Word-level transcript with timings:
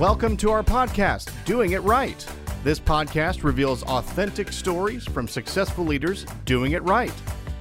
Welcome 0.00 0.36
to 0.38 0.50
our 0.50 0.64
podcast, 0.64 1.30
Doing 1.44 1.72
It 1.72 1.82
Right. 1.82 2.26
This 2.64 2.80
podcast 2.80 3.44
reveals 3.44 3.84
authentic 3.84 4.50
stories 4.52 5.04
from 5.04 5.28
successful 5.28 5.84
leaders 5.84 6.26
doing 6.44 6.72
it 6.72 6.82
right. 6.82 7.14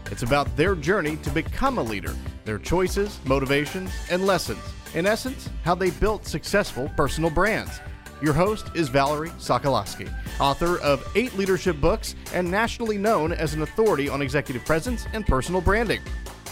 It's 0.10 0.24
about 0.24 0.58
their 0.58 0.76
journey 0.76 1.18
to 1.18 1.30
become 1.30 1.78
a 1.78 1.84
leader, 1.84 2.16
their 2.44 2.58
choices, 2.58 3.20
motivations, 3.26 3.92
and 4.10 4.26
lessons. 4.26 4.64
In 4.96 5.08
essence, 5.08 5.50
how 5.64 5.74
they 5.74 5.90
built 5.90 6.28
successful 6.28 6.88
personal 6.96 7.32
brands. 7.32 7.80
Your 8.22 8.34
host 8.34 8.68
is 8.76 8.90
Valerie 8.90 9.32
Sokolowski, 9.32 10.08
author 10.40 10.80
of 10.82 11.04
eight 11.16 11.36
leadership 11.36 11.82
books 11.82 12.14
and 12.32 12.50
nationally 12.50 13.00
known 13.00 13.34
as 13.34 13.56
an 13.56 13.64
authority 13.64 14.08
on 14.08 14.22
executive 14.22 14.64
presence 14.66 15.08
and 15.14 15.26
personal 15.26 15.62
branding. 15.62 16.00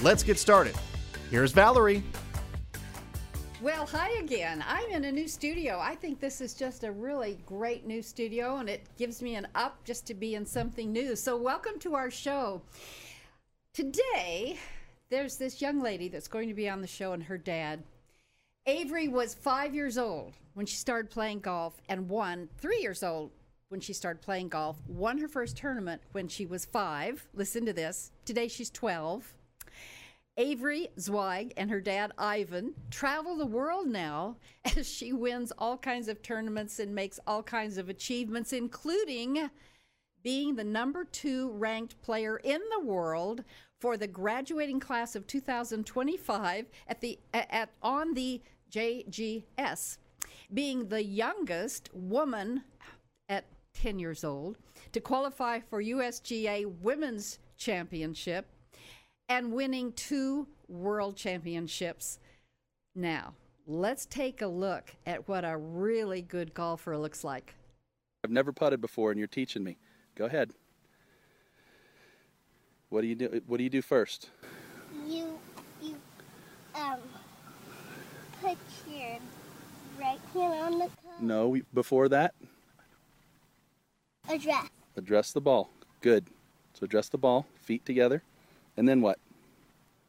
Let's 0.02 0.24
get 0.24 0.40
started. 0.40 0.76
Here's 1.30 1.52
Valerie. 1.52 2.04
Well, 3.62 3.86
hi 3.86 4.10
again. 4.14 4.66
I'm 4.68 4.90
in 4.90 5.06
a 5.06 5.12
new 5.12 5.28
studio. 5.28 5.78
I 5.80 5.94
think 5.94 6.20
this 6.20 6.42
is 6.42 6.56
just 6.56 6.84
a 6.84 6.92
really 6.92 7.38
great 7.46 7.86
new 7.86 8.02
studio, 8.02 8.58
and 8.58 8.68
it 8.68 8.88
gives 8.98 9.22
me 9.22 9.36
an 9.36 9.48
up 9.54 9.84
just 9.86 10.08
to 10.08 10.16
be 10.16 10.34
in 10.34 10.48
something 10.48 10.92
new. 10.92 11.16
So, 11.16 11.38
welcome 11.38 11.78
to 11.82 11.94
our 11.94 12.10
show. 12.10 12.64
Today, 13.76 14.58
there's 15.12 15.38
this 15.38 15.62
young 15.62 15.80
lady 15.80 16.10
that's 16.10 16.28
going 16.28 16.48
to 16.48 16.56
be 16.56 16.68
on 16.68 16.82
the 16.82 16.88
show, 16.88 17.14
and 17.14 17.22
her 17.22 17.38
dad. 17.38 17.84
Avery 18.68 19.08
was 19.08 19.34
five 19.34 19.74
years 19.74 19.98
old 19.98 20.34
when 20.54 20.68
she 20.68 20.76
started 20.76 21.10
playing 21.10 21.40
golf 21.40 21.82
and 21.90 22.08
won, 22.08 22.48
three 22.60 22.80
years 22.80 23.02
old 23.02 23.32
when 23.70 23.80
she 23.80 23.92
started 23.92 24.22
playing 24.22 24.50
golf, 24.50 24.78
won 24.88 25.18
her 25.18 25.28
first 25.28 25.58
tournament 25.58 26.02
when 26.12 26.28
she 26.28 26.46
was 26.46 26.66
five. 26.66 27.28
Listen 27.34 27.66
to 27.66 27.74
this. 27.74 28.12
Today, 28.24 28.48
she's 28.48 28.70
12. 28.70 29.34
Avery 30.38 30.90
Zweig 31.00 31.54
and 31.58 31.72
her 31.72 31.82
dad 31.82 32.12
Ivan 32.20 32.76
travel 32.92 33.36
the 33.36 33.46
world 33.48 33.88
now 33.88 34.38
as 34.78 34.88
she 34.88 35.12
wins 35.12 35.52
all 35.58 35.78
kinds 35.78 36.08
of 36.08 36.22
tournaments 36.22 36.78
and 36.78 36.94
makes 36.94 37.20
all 37.26 37.42
kinds 37.42 37.80
of 37.80 37.90
achievements, 37.90 38.54
including 38.54 39.50
being 40.22 40.56
the 40.56 40.64
number 40.64 41.04
two 41.04 41.50
ranked 41.54 42.00
player 42.04 42.38
in 42.38 42.62
the 42.72 42.86
world 42.86 43.44
for 43.82 43.98
the 43.98 44.08
graduating 44.08 44.80
class 44.80 45.16
of 45.16 45.28
2025 45.28 46.68
at 46.88 47.02
the 47.02 47.20
at 47.34 47.72
on 47.82 48.14
the 48.14 48.40
JGS, 48.72 49.98
being 50.54 50.88
the 50.88 51.04
youngest 51.04 51.90
woman 51.92 52.64
at 53.28 53.46
10 53.74 54.00
years 54.00 54.24
old 54.24 54.58
to 54.94 55.02
qualify 55.02 55.60
for 55.60 55.82
USGA 55.82 56.72
Women's 56.82 57.40
Championship 57.58 58.46
and 59.28 59.52
winning 59.52 59.92
two 59.94 60.48
world 60.68 61.16
championships. 61.16 62.20
Now, 62.96 63.34
let's 63.66 64.06
take 64.06 64.42
a 64.42 64.48
look 64.48 64.96
at 65.06 65.28
what 65.28 65.44
a 65.44 65.58
really 65.58 66.22
good 66.22 66.54
golfer 66.54 66.98
looks 66.98 67.24
like. 67.24 67.56
I've 68.24 68.32
never 68.32 68.54
putted 68.54 68.80
before, 68.80 69.10
and 69.12 69.18
you're 69.18 69.28
teaching 69.28 69.64
me. 69.64 69.78
Go 70.16 70.26
ahead. 70.26 70.52
What 72.92 73.02
do 73.02 73.08
you 73.08 73.16
do? 73.16 73.42
What 73.48 73.58
do 73.58 73.64
you 73.64 73.70
do 73.70 73.82
first? 73.82 74.30
You 75.08 75.40
you 75.82 75.96
um 76.76 77.00
put 78.42 78.58
your 78.86 79.18
right 79.98 80.20
hand 80.34 80.54
on 80.62 80.80
the 80.80 80.86
cup. 80.88 81.22
No, 81.22 81.48
we, 81.48 81.64
before 81.74 82.10
that, 82.10 82.34
Address. 84.28 84.68
address 84.98 85.32
the 85.32 85.40
ball. 85.40 85.70
Good. 86.02 86.26
So 86.74 86.84
address 86.84 87.08
the 87.08 87.18
ball, 87.18 87.46
feet 87.62 87.86
together, 87.86 88.24
and 88.76 88.90
then 88.90 89.00
what? 89.02 89.20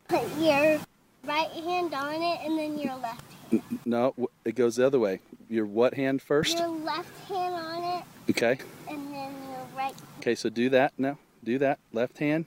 Put 0.08 0.24
your 0.40 0.80
right 1.24 1.50
hand 1.50 1.94
on 1.94 2.14
it 2.20 2.40
and 2.44 2.58
then 2.58 2.76
your 2.80 2.96
left 2.96 3.22
hand. 3.52 3.62
No, 3.84 4.12
it 4.44 4.56
goes 4.56 4.74
the 4.74 4.84
other 4.86 4.98
way. 4.98 5.20
Your 5.48 5.66
what 5.66 5.94
hand 5.94 6.20
first? 6.20 6.58
Your 6.58 6.66
left 6.66 7.28
hand 7.28 7.54
on 7.54 7.84
it 7.98 8.04
Okay. 8.30 8.58
and 8.88 9.14
then 9.14 9.32
your 9.50 9.66
right. 9.76 9.94
Okay, 10.18 10.34
so 10.34 10.48
do 10.48 10.68
that 10.70 10.94
now. 10.98 11.16
Do 11.44 11.58
that. 11.58 11.78
Left 11.92 12.18
hand. 12.18 12.46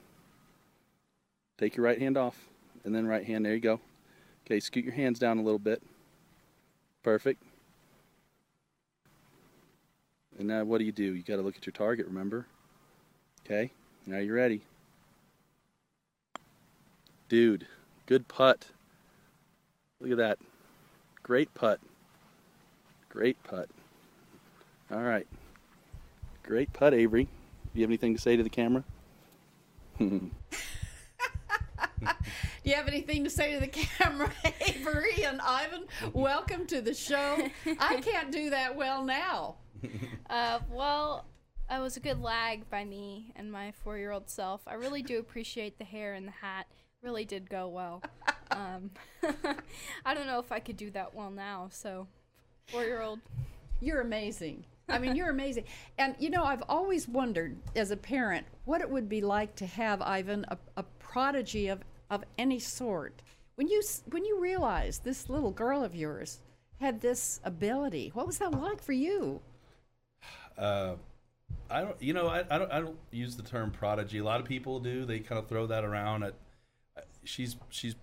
Take 1.58 1.76
your 1.76 1.86
right 1.86 2.00
hand 2.00 2.18
off. 2.18 2.38
And 2.84 2.94
then 2.94 3.08
right 3.08 3.26
hand. 3.26 3.46
There 3.46 3.54
you 3.54 3.60
go. 3.60 3.80
Okay, 4.46 4.60
scoot 4.60 4.84
your 4.84 4.94
hands 4.94 5.18
down 5.18 5.40
a 5.40 5.42
little 5.42 5.60
bit. 5.60 5.82
Perfect. 7.02 7.42
And 10.38 10.48
now 10.48 10.64
what 10.64 10.80
do 10.80 10.86
you 10.86 10.92
do? 10.92 11.16
You 11.16 11.24
got 11.24 11.38
to 11.38 11.42
look 11.42 11.56
at 11.56 11.66
your 11.66 11.74
target, 11.74 12.08
remember? 12.08 12.46
Okay, 13.46 13.72
now 14.06 14.18
you're 14.18 14.36
ready. 14.36 14.62
Dude, 17.30 17.66
good 18.06 18.28
putt. 18.28 18.68
Look 20.00 20.12
at 20.12 20.18
that. 20.18 20.40
Great 21.24 21.54
putt. 21.54 21.80
Great 23.10 23.42
putt. 23.44 23.70
All 24.92 25.02
right. 25.02 25.26
Great 26.44 26.72
putt, 26.74 26.94
Avery. 26.94 27.24
Do 27.24 27.30
you 27.80 27.82
have 27.82 27.90
anything 27.90 28.14
to 28.14 28.22
say 28.22 28.36
to 28.36 28.44
the 28.44 28.50
camera? 28.50 28.84
Do 32.66 32.72
you 32.72 32.78
have 32.78 32.88
anything 32.88 33.24
to 33.24 33.30
say 33.30 33.54
to 33.54 33.60
the 33.60 33.68
camera, 34.00 34.32
Avery 34.60 35.24
and 35.24 35.40
Ivan? 35.40 35.84
Welcome 36.14 36.66
to 36.66 36.82
the 36.82 36.96
show. 36.96 37.38
I 37.80 37.98
can't 38.02 38.32
do 38.32 38.50
that 38.50 38.76
well 38.76 39.04
now. 39.04 39.58
Uh, 40.32 40.58
well, 40.72 41.26
it 41.70 41.80
was 41.80 41.96
a 41.96 42.00
good 42.00 42.20
lag 42.20 42.68
by 42.72 42.84
me 42.84 43.32
and 43.36 43.52
my 43.52 43.72
four-year-old 43.84 44.28
self. 44.32 44.62
I 44.66 44.74
really 44.74 45.04
do 45.04 45.20
appreciate 45.20 45.78
the 45.78 45.84
hair 45.84 46.16
and 46.16 46.28
the 46.28 46.32
hat. 46.32 46.66
Really 47.04 47.24
did 47.24 47.52
go 47.52 47.68
well. 47.68 48.02
Um, 48.50 48.90
I 50.04 50.16
don't 50.16 50.26
know 50.26 50.40
if 50.40 50.52
I 50.52 50.60
could 50.60 50.78
do 50.78 50.90
that 50.90 51.14
well 51.14 51.30
now. 51.30 51.70
So, 51.72 52.08
four-year-old. 52.70 53.20
You're 53.80 54.02
amazing. 54.02 54.66
I 54.90 54.98
mean, 54.98 55.16
you're 55.16 55.30
amazing. 55.30 55.66
And 56.00 56.16
you 56.18 56.32
know, 56.32 56.44
I've 56.44 56.64
always 56.68 57.08
wondered 57.08 57.58
as 57.76 57.92
a 57.92 57.98
parent 57.98 58.48
what 58.64 58.82
it 58.82 58.90
would 58.90 59.08
be 59.08 59.22
like 59.22 59.56
to 59.58 59.68
have 59.68 60.02
Ivan 60.02 60.46
a, 60.48 60.58
a 60.78 60.84
prodigy 60.98 61.68
of, 61.68 61.82
of 62.10 62.24
any 62.38 62.60
sort. 62.60 63.22
When 63.56 63.68
you 63.68 63.82
when 64.10 64.26
you 64.26 64.40
realized 64.40 65.04
this 65.04 65.30
little 65.30 65.52
girl 65.52 65.84
of 65.84 65.96
yours 65.96 66.40
had 66.80 67.02
this 67.02 67.40
ability, 67.44 68.12
what 68.14 68.28
was 68.28 68.38
that 68.40 68.52
like 68.52 68.82
for 68.82 68.94
you? 68.94 69.42
Uh, 70.58 70.96
I 71.70 71.82
don't, 71.82 72.02
you 72.02 72.14
know, 72.14 72.28
I, 72.28 72.44
I 72.50 72.58
don't, 72.58 72.72
I 72.72 72.80
don't 72.80 72.98
use 73.12 73.36
the 73.36 73.44
term 73.44 73.72
prodigy. 73.72 74.18
A 74.20 74.24
lot 74.24 74.40
of 74.40 74.46
people 74.46 74.80
do. 74.80 75.06
They 75.06 75.20
kind 75.20 75.40
of 75.40 75.48
throw 75.48 75.68
that 75.68 75.84
around. 75.84 76.24
At, 76.24 76.34
she's, 77.24 77.56
she's, 77.70 77.96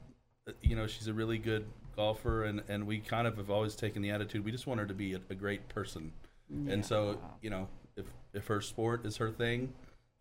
uh, 0.48 0.52
you 0.62 0.76
know, 0.76 0.86
she's 0.86 1.08
a 1.08 1.12
really 1.12 1.38
good 1.38 1.66
golfer, 1.96 2.44
and 2.44 2.62
and 2.68 2.86
we 2.86 2.98
kind 2.98 3.26
of 3.26 3.36
have 3.36 3.50
always 3.50 3.74
taken 3.74 4.02
the 4.02 4.10
attitude 4.10 4.44
we 4.44 4.52
just 4.52 4.66
want 4.66 4.80
her 4.80 4.86
to 4.86 4.94
be 4.94 5.14
a, 5.14 5.20
a 5.30 5.34
great 5.34 5.68
person. 5.68 6.12
And 6.68 6.84
so, 6.84 7.18
you 7.40 7.48
know, 7.48 7.66
if 7.96 8.04
if 8.34 8.46
her 8.48 8.60
sport 8.60 9.06
is 9.06 9.16
her 9.16 9.30
thing, 9.30 9.72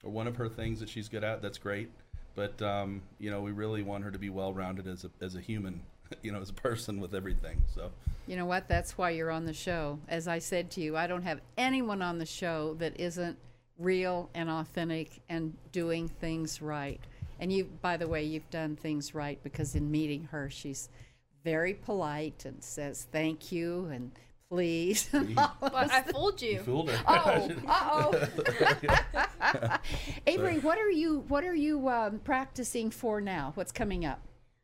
or 0.02 0.12
one 0.12 0.28
of 0.28 0.38
her 0.38 0.48
things 0.48 0.80
that 0.80 0.88
she's 0.88 1.10
good 1.10 1.26
at, 1.26 1.42
that's 1.42 1.58
great. 1.58 1.92
But 2.36 2.62
um, 2.62 3.02
you 3.20 3.30
know, 3.32 3.42
we 3.42 3.52
really 3.52 3.84
want 3.84 4.04
her 4.04 4.12
to 4.12 4.20
be 4.20 4.30
well 4.30 4.54
rounded 4.54 4.88
as 4.88 5.04
a 5.06 5.12
as 5.24 5.36
a 5.36 5.42
human, 5.42 5.82
you 6.22 6.32
know, 6.32 6.42
as 6.42 6.50
a 6.50 6.54
person 6.54 7.00
with 7.00 7.14
everything. 7.14 7.64
So. 7.74 7.92
You 8.28 8.38
know 8.38 8.46
what? 8.46 8.68
That's 8.68 8.98
why 8.98 9.10
you're 9.10 9.32
on 9.32 9.46
the 9.46 9.54
show. 9.54 10.00
As 10.08 10.28
I 10.28 10.40
said 10.40 10.70
to 10.72 10.82
you, 10.82 10.96
I 10.96 11.08
don't 11.08 11.24
have 11.24 11.42
anyone 11.58 12.02
on 12.02 12.20
the 12.20 12.26
show 12.26 12.76
that 12.76 13.00
isn't 13.00 13.38
real 13.80 14.30
and 14.36 14.50
authentic 14.50 15.22
and 15.28 15.56
doing 15.72 16.08
things 16.08 16.62
right. 16.62 17.02
And 17.40 17.52
you, 17.52 17.66
by 17.82 17.98
the 17.98 18.08
way, 18.08 18.24
you've 18.24 18.50
done 18.52 18.76
things 18.76 19.16
right 19.16 19.42
because 19.44 19.74
in 19.76 19.90
meeting 19.90 20.26
her, 20.32 20.50
she's 20.50 20.90
very 21.44 21.74
polite 21.74 22.46
and 22.46 22.64
says 22.64 23.08
thank 23.12 23.52
you 23.52 23.90
and 23.92 24.12
please. 24.50 25.10
But 25.60 25.92
I 25.92 26.02
fooled 26.04 26.42
you. 26.42 26.52
You 26.52 26.60
fooled 26.60 26.90
her. 26.90 27.04
oh, 27.08 27.52
uh 27.68 28.20
oh. 29.14 29.26
Avery, 30.28 30.60
what 30.60 30.78
are 30.78 30.90
you 30.90 31.26
what 31.28 31.44
are 31.44 31.56
you 31.56 31.90
um, 31.90 32.20
practicing 32.20 32.92
for 32.92 33.22
now? 33.22 33.52
What's 33.56 33.72
coming 33.72 34.06
up? 34.06 34.22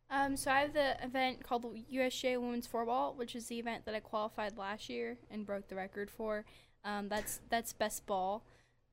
Um, 0.10 0.38
so 0.38 0.52
I 0.52 0.62
have 0.62 0.74
the 0.74 0.96
event 1.04 1.44
called 1.44 1.64
the 1.64 1.84
USGA 1.98 2.40
Women's 2.40 2.66
Four 2.66 2.86
Ball, 2.86 3.14
which 3.16 3.36
is 3.36 3.48
the 3.48 3.60
event 3.60 3.86
that 3.86 3.94
I 3.94 4.00
qualified 4.00 4.58
last 4.58 4.90
year 4.90 5.18
and 5.30 5.46
broke 5.46 5.68
the 5.68 5.76
record 5.76 6.10
for. 6.10 6.46
Um, 6.86 7.10
that's 7.10 7.42
that's 7.50 7.74
best 7.74 8.06
ball, 8.06 8.46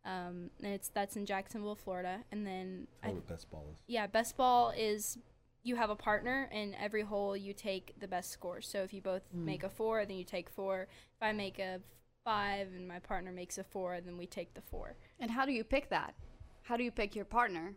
um, 0.05 0.51
and 0.63 0.73
it's 0.73 0.89
that's 0.89 1.17
in 1.17 1.27
Jacksonville, 1.27 1.77
Florida. 1.77 2.25
And 2.33 2.45
then 2.47 2.89
I, 3.03 3.13
the 3.13 3.21
best 3.21 3.51
ball 3.51 3.67
is. 3.73 3.79
yeah, 3.87 4.09
best 4.09 4.37
ball 4.37 4.73
is 4.77 5.19
you 5.63 5.77
have 5.77 5.91
a 5.91 5.97
partner, 5.97 6.49
and 6.51 6.75
every 6.81 7.03
hole 7.03 7.37
you 7.37 7.53
take 7.53 7.95
the 8.01 8.09
best 8.09 8.33
score. 8.33 8.61
So 8.61 8.81
if 8.81 8.93
you 8.93 9.01
both 9.01 9.23
make 9.33 9.63
a 9.63 9.69
four, 9.69 10.05
then 10.05 10.17
you 10.17 10.25
take 10.25 10.51
four. 10.51 10.83
If 10.83 11.23
I 11.23 11.33
make 11.33 11.61
a 11.61 11.81
five 12.25 12.69
and 12.75 12.89
my 12.89 12.99
partner 12.99 13.31
makes 13.33 13.59
a 13.59 13.65
four, 13.65 14.01
then 14.05 14.17
we 14.17 14.27
take 14.27 14.55
the 14.55 14.61
four. 14.63 14.97
And 15.21 15.31
how 15.31 15.45
do 15.45 15.53
you 15.53 15.63
pick 15.65 15.91
that? 15.91 16.15
How 16.63 16.77
do 16.77 16.83
you 16.85 16.91
pick 16.91 17.15
your 17.15 17.25
partner? 17.27 17.75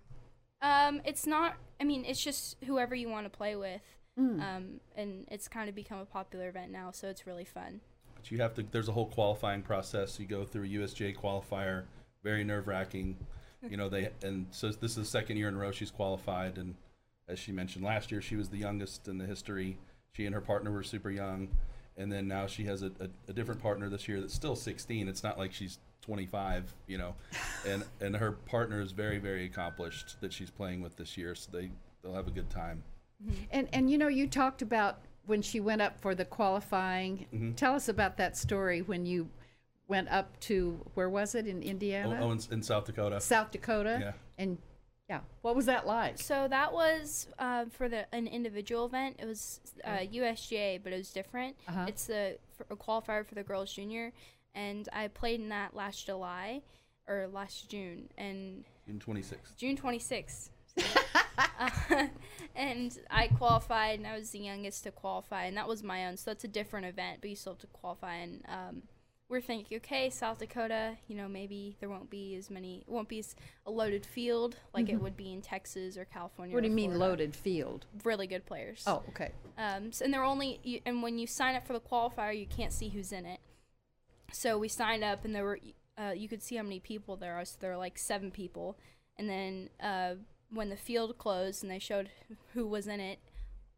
Um, 0.61 1.01
it's 1.05 1.27
not. 1.27 1.55
I 1.79 1.83
mean, 1.83 2.05
it's 2.05 2.23
just 2.23 2.55
whoever 2.65 2.95
you 2.95 3.09
want 3.09 3.25
to 3.25 3.29
play 3.29 3.55
with. 3.55 3.81
Um, 4.41 4.79
and 4.95 5.25
it's 5.29 5.47
kind 5.47 5.69
of 5.69 5.75
become 5.75 5.99
a 5.99 6.05
popular 6.05 6.49
event 6.49 6.71
now, 6.71 6.89
so 6.91 7.07
it's 7.07 7.27
really 7.27 7.45
fun. 7.45 7.81
but 8.15 8.31
you 8.31 8.39
have 8.39 8.55
to. 8.55 8.63
There's 8.63 8.87
a 8.87 8.91
whole 8.91 9.05
qualifying 9.05 9.61
process. 9.61 10.19
You 10.19 10.25
go 10.25 10.43
through 10.43 10.63
a 10.63 10.67
USGA 10.69 11.15
qualifier, 11.15 11.83
very 12.23 12.43
nerve 12.43 12.67
wracking. 12.67 13.15
You 13.69 13.75
know 13.77 13.89
they 13.89 14.09
and 14.23 14.47
so 14.51 14.69
this 14.69 14.91
is 14.91 14.95
the 14.97 15.05
second 15.05 15.37
year 15.37 15.47
in 15.49 15.55
a 15.55 15.57
row 15.57 15.71
she's 15.71 15.91
qualified, 15.91 16.57
and 16.57 16.73
as 17.27 17.37
she 17.37 17.51
mentioned 17.51 17.83
last 17.85 18.11
year, 18.11 18.21
she 18.21 18.35
was 18.35 18.49
the 18.49 18.57
youngest 18.57 19.07
in 19.07 19.17
the 19.19 19.25
history. 19.25 19.77
She 20.13 20.25
and 20.25 20.33
her 20.33 20.41
partner 20.41 20.71
were 20.71 20.83
super 20.83 21.11
young, 21.11 21.49
and 21.97 22.11
then 22.11 22.27
now 22.27 22.47
she 22.47 22.63
has 22.65 22.83
a, 22.83 22.91
a, 22.99 23.07
a 23.29 23.33
different 23.33 23.61
partner 23.61 23.89
this 23.89 24.07
year 24.07 24.21
that's 24.21 24.33
still 24.33 24.55
16. 24.55 25.07
It's 25.07 25.23
not 25.23 25.37
like 25.37 25.51
she's 25.53 25.79
25, 26.01 26.73
you 26.87 26.97
know, 26.97 27.15
and 27.67 27.83
and 27.99 28.15
her 28.15 28.31
partner 28.31 28.81
is 28.81 28.91
very 28.91 29.17
very 29.17 29.45
accomplished 29.45 30.21
that 30.21 30.31
she's 30.31 30.49
playing 30.49 30.81
with 30.81 30.95
this 30.95 31.17
year, 31.17 31.35
so 31.35 31.49
they 31.51 31.69
they'll 32.01 32.13
have 32.13 32.27
a 32.27 32.31
good 32.31 32.49
time. 32.49 32.83
And 33.51 33.67
and 33.73 33.89
you 33.89 33.97
know, 33.97 34.07
you 34.07 34.27
talked 34.27 34.61
about 34.61 34.99
when 35.25 35.41
she 35.41 35.59
went 35.59 35.81
up 35.81 35.99
for 35.99 36.15
the 36.15 36.23
qualifying. 36.25 37.25
Mm-hmm. 37.33 37.53
Tell 37.53 37.73
us 37.73 37.89
about 37.89 38.17
that 38.17 38.37
story 38.37 38.81
when 38.81 39.05
you 39.05 39.29
went 39.87 40.09
up 40.09 40.39
to 40.41 40.79
where 40.93 41.09
was 41.09 41.33
it 41.35 41.47
in 41.47 41.57
Oh, 41.57 41.61
Indiana, 41.67 42.19
oh 42.21 42.31
in, 42.31 42.39
in 42.51 42.61
South 42.63 42.85
Dakota. 42.85 43.19
South 43.21 43.51
Dakota, 43.51 43.97
Yeah. 44.01 44.11
and 44.37 44.57
yeah, 45.09 45.21
what 45.41 45.55
was 45.55 45.65
that 45.67 45.87
like? 45.87 46.19
So 46.19 46.47
that 46.49 46.73
was 46.73 47.27
uh, 47.39 47.65
for 47.71 47.87
the 47.87 48.13
an 48.13 48.27
individual 48.27 48.85
event. 48.85 49.17
It 49.19 49.25
was 49.25 49.61
uh, 49.83 49.99
USGA, 49.99 50.81
but 50.83 50.91
it 50.91 50.97
was 50.97 51.11
different. 51.11 51.55
Uh-huh. 51.67 51.85
It's 51.87 52.05
the 52.07 52.37
a 52.69 52.75
qualifier 52.75 53.25
for 53.25 53.35
the 53.35 53.43
girls 53.43 53.71
junior, 53.71 54.11
and 54.53 54.89
I 54.91 55.07
played 55.07 55.39
in 55.39 55.49
that 55.49 55.75
last 55.75 56.05
July 56.05 56.61
or 57.07 57.29
last 57.31 57.69
June 57.69 58.09
and 58.17 58.65
June 58.85 59.01
26th. 59.05 59.55
June 59.57 59.77
26th. 59.77 60.49
uh, 61.37 62.07
and 62.55 62.99
I 63.09 63.27
qualified, 63.29 63.99
and 63.99 64.07
I 64.07 64.17
was 64.17 64.31
the 64.31 64.39
youngest 64.39 64.83
to 64.83 64.91
qualify, 64.91 65.45
and 65.45 65.55
that 65.55 65.69
was 65.69 65.83
my 65.83 66.07
own. 66.07 66.17
So 66.17 66.31
that's 66.31 66.43
a 66.43 66.49
different 66.49 66.85
event, 66.85 67.19
but 67.21 67.29
you 67.29 67.35
still 67.37 67.53
have 67.53 67.61
to 67.61 67.67
qualify. 67.67 68.15
And 68.15 68.43
um, 68.49 68.81
we're 69.29 69.41
thinking, 69.41 69.77
okay, 69.77 70.09
South 70.09 70.39
Dakota, 70.39 70.97
you 71.07 71.15
know, 71.15 71.27
maybe 71.27 71.75
there 71.79 71.89
won't 71.89 72.09
be 72.09 72.35
as 72.35 72.49
many, 72.49 72.85
it 72.87 72.89
won't 72.89 73.09
be 73.09 73.19
as 73.19 73.35
a 73.65 73.71
loaded 73.71 74.05
field 74.05 74.55
like 74.73 74.87
it 74.87 75.01
would 75.01 75.17
be 75.17 75.33
in 75.33 75.41
Texas 75.41 75.97
or 75.97 76.05
California. 76.05 76.51
Mm-hmm. 76.51 76.55
What 76.55 76.63
do 76.63 76.69
you 76.69 76.75
mean 76.75 76.97
loaded 76.97 77.35
field? 77.35 77.85
Really 78.05 78.27
good 78.27 78.45
players. 78.45 78.83
Oh, 78.87 79.03
okay. 79.09 79.31
Um, 79.57 79.91
so, 79.91 80.05
and 80.05 80.13
they're 80.13 80.23
only, 80.23 80.59
you, 80.63 80.79
and 80.85 81.03
when 81.03 81.19
you 81.19 81.27
sign 81.27 81.55
up 81.55 81.67
for 81.67 81.73
the 81.73 81.81
qualifier, 81.81 82.37
you 82.37 82.45
can't 82.45 82.71
see 82.71 82.89
who's 82.89 83.11
in 83.11 83.25
it. 83.25 83.41
So 84.31 84.57
we 84.57 84.69
signed 84.69 85.03
up, 85.03 85.25
and 85.25 85.35
there 85.35 85.43
were, 85.43 85.59
uh, 85.97 86.11
you 86.15 86.29
could 86.29 86.41
see 86.41 86.55
how 86.55 86.63
many 86.63 86.79
people 86.79 87.17
there 87.17 87.35
are. 87.35 87.45
So 87.45 87.57
there 87.59 87.71
were 87.71 87.77
like 87.77 87.97
seven 87.97 88.31
people, 88.31 88.77
and 89.17 89.29
then 89.29 89.69
uh, 89.81 90.15
when 90.49 90.69
the 90.69 90.77
field 90.77 91.17
closed 91.17 91.63
and 91.63 91.71
they 91.71 91.79
showed 91.79 92.09
who 92.53 92.65
was 92.65 92.87
in 92.87 92.99
it, 92.99 93.19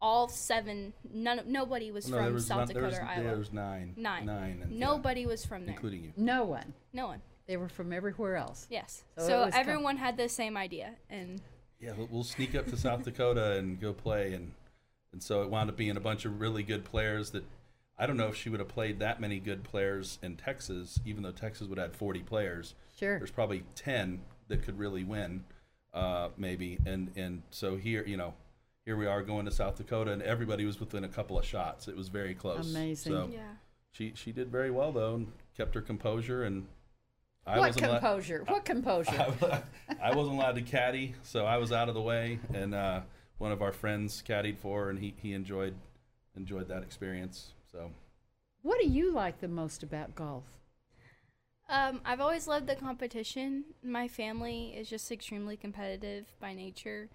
all 0.02 0.28
seven, 0.28 0.92
none, 1.12 1.42
nobody 1.46 1.90
was 1.90 2.08
No, 2.08 2.16
from 2.18 2.32
was 2.34 2.46
South 2.46 2.58
not- 2.58 2.68
Dakota 2.68 2.86
was, 2.86 2.98
or 2.98 3.02
Iowa. 3.02 3.22
There 3.24 3.36
was 3.36 3.52
nine. 3.52 3.94
Nine. 3.96 4.26
Nine. 4.26 4.60
and- 4.62 4.72
yeah, 4.72 4.78
Nobody 4.86 5.26
was 5.26 5.44
from 5.44 5.66
there. 5.66 5.74
including 5.74 6.04
you. 6.04 6.12
No 6.16 6.44
one. 6.44 6.72
No 6.92 7.06
one. 7.06 7.20
They 7.46 7.56
were 7.56 7.68
from 7.68 7.92
everywhere 7.92 8.36
else. 8.36 8.66
Yes. 8.70 9.04
So 9.18 9.26
So, 9.26 9.44
was 9.46 9.52
com- 9.54 9.60
everyone 9.60 9.96
had 9.96 10.16
the 10.16 10.28
same 10.28 10.56
idea, 10.56 10.94
and 11.10 11.40
Yeah, 11.80 11.92
we'll, 11.96 12.08
we'll 12.10 12.24
sneak 12.24 12.54
up 12.54 12.66
to 12.68 12.76
South 12.76 13.02
Dakota 13.04 13.56
and 13.58 13.80
go 13.80 13.92
play, 13.92 14.32
and 14.34 14.52
and 15.12 15.20
so 15.22 15.42
it 15.42 15.50
wound 15.50 15.68
up 15.68 15.76
being 15.76 15.96
a 15.96 16.00
bunch 16.00 16.24
of 16.24 16.40
really 16.40 16.62
good 16.62 16.84
players 16.84 17.32
that 17.32 17.44
I 17.98 18.06
don't 18.06 18.16
know 18.16 18.28
if 18.28 18.36
she 18.36 18.48
would 18.48 18.60
have 18.60 18.68
played 18.68 19.00
that 19.00 19.20
many 19.20 19.40
good 19.40 19.64
players 19.64 20.18
in 20.22 20.36
Texas, 20.36 21.00
even 21.04 21.22
though 21.24 21.32
Texas 21.32 21.66
would 21.68 21.78
have 21.78 21.88
had 21.90 21.96
40 21.96 22.20
players. 22.20 22.74
Sure. 22.96 23.18
There's 23.18 23.30
probably 23.32 23.64
10 23.74 24.20
that 24.48 24.62
could 24.62 24.78
really 24.78 25.02
win, 25.04 25.44
uh, 25.92 26.28
maybe, 26.36 26.78
and 26.86 27.10
and 27.16 27.42
so 27.50 27.76
here, 27.76 28.04
you 28.06 28.16
know, 28.16 28.34
here 28.84 28.96
we 28.96 29.06
are 29.06 29.22
going 29.22 29.44
to 29.44 29.50
South 29.50 29.76
Dakota, 29.76 30.12
and 30.12 30.22
everybody 30.22 30.64
was 30.64 30.80
within 30.80 31.04
a 31.04 31.08
couple 31.08 31.38
of 31.38 31.44
shots. 31.44 31.88
It 31.88 31.96
was 31.96 32.08
very 32.08 32.34
close. 32.34 32.70
Amazing. 32.70 33.12
So 33.12 33.30
yeah. 33.32 33.40
she 33.92 34.12
she 34.14 34.32
did 34.32 34.50
very 34.50 34.70
well 34.70 34.92
though, 34.92 35.14
and 35.14 35.32
kept 35.56 35.74
her 35.74 35.80
composure, 35.80 36.44
and 36.44 36.66
I 37.46 37.58
what 37.58 37.68
wasn't 37.68 37.86
allowed- 37.86 38.00
composure? 38.00 38.44
what 38.46 38.64
composure? 38.64 39.62
I 40.02 40.14
wasn't 40.14 40.36
allowed 40.36 40.56
to 40.56 40.62
caddy, 40.62 41.14
so 41.22 41.46
I 41.46 41.58
was 41.58 41.72
out 41.72 41.88
of 41.88 41.94
the 41.94 42.00
way, 42.00 42.38
and 42.54 42.74
uh, 42.74 43.00
one 43.38 43.52
of 43.52 43.62
our 43.62 43.72
friends 43.72 44.22
caddied 44.26 44.58
for 44.58 44.84
her, 44.84 44.90
and 44.90 44.98
he, 44.98 45.14
he 45.16 45.32
enjoyed 45.34 45.74
enjoyed 46.36 46.68
that 46.68 46.82
experience. 46.82 47.52
So 47.70 47.90
what 48.62 48.80
do 48.80 48.88
you 48.88 49.12
like 49.12 49.40
the 49.40 49.48
most 49.48 49.82
about 49.82 50.14
golf? 50.14 50.44
Um, 51.68 52.00
I've 52.04 52.20
always 52.20 52.48
loved 52.48 52.66
the 52.66 52.74
competition. 52.74 53.64
My 53.84 54.08
family 54.08 54.74
is 54.76 54.90
just 54.90 55.12
extremely 55.12 55.56
competitive 55.56 56.26
by 56.40 56.52
nature. 56.52 57.08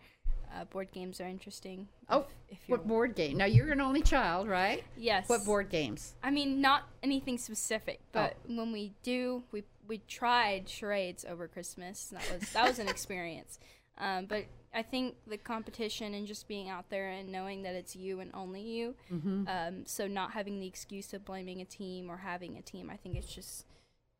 Uh, 0.53 0.65
board 0.65 0.91
games 0.91 1.21
are 1.21 1.27
interesting. 1.27 1.87
Oh, 2.09 2.25
if, 2.49 2.57
if 2.57 2.69
you're 2.69 2.77
what 2.77 2.87
board 2.87 3.15
game? 3.15 3.37
Now 3.37 3.45
you're 3.45 3.71
an 3.71 3.81
only 3.81 4.01
child, 4.01 4.47
right? 4.47 4.83
yes. 4.97 5.29
What 5.29 5.45
board 5.45 5.69
games? 5.69 6.13
I 6.23 6.31
mean, 6.31 6.61
not 6.61 6.83
anything 7.03 7.37
specific, 7.37 7.99
but 8.11 8.35
when 8.47 8.71
we 8.71 8.93
do, 9.03 9.43
we 9.51 9.63
we 9.87 9.99
tried 10.07 10.67
charades 10.67 11.25
over 11.29 11.47
Christmas. 11.47 12.07
That 12.07 12.23
was 12.31 12.49
that 12.51 12.67
was 12.67 12.79
an 12.79 12.87
experience. 12.95 13.59
Um, 13.97 14.25
but 14.25 14.45
I 14.73 14.81
think 14.81 15.15
the 15.25 15.37
competition 15.37 16.13
and 16.13 16.27
just 16.27 16.49
being 16.49 16.67
out 16.69 16.89
there 16.89 17.09
and 17.09 17.31
knowing 17.31 17.63
that 17.63 17.75
it's 17.75 17.95
you 17.95 18.19
and 18.19 18.29
only 18.33 18.61
you. 18.61 18.93
Um, 19.09 19.85
so 19.85 20.05
not 20.05 20.31
having 20.31 20.59
the 20.59 20.67
excuse 20.67 21.13
of 21.13 21.23
blaming 21.23 21.61
a 21.61 21.65
team 21.65 22.09
or 22.11 22.17
having 22.17 22.57
a 22.57 22.61
team. 22.61 22.89
I 22.89 22.97
think 22.97 23.15
it's 23.15 23.33
just 23.33 23.65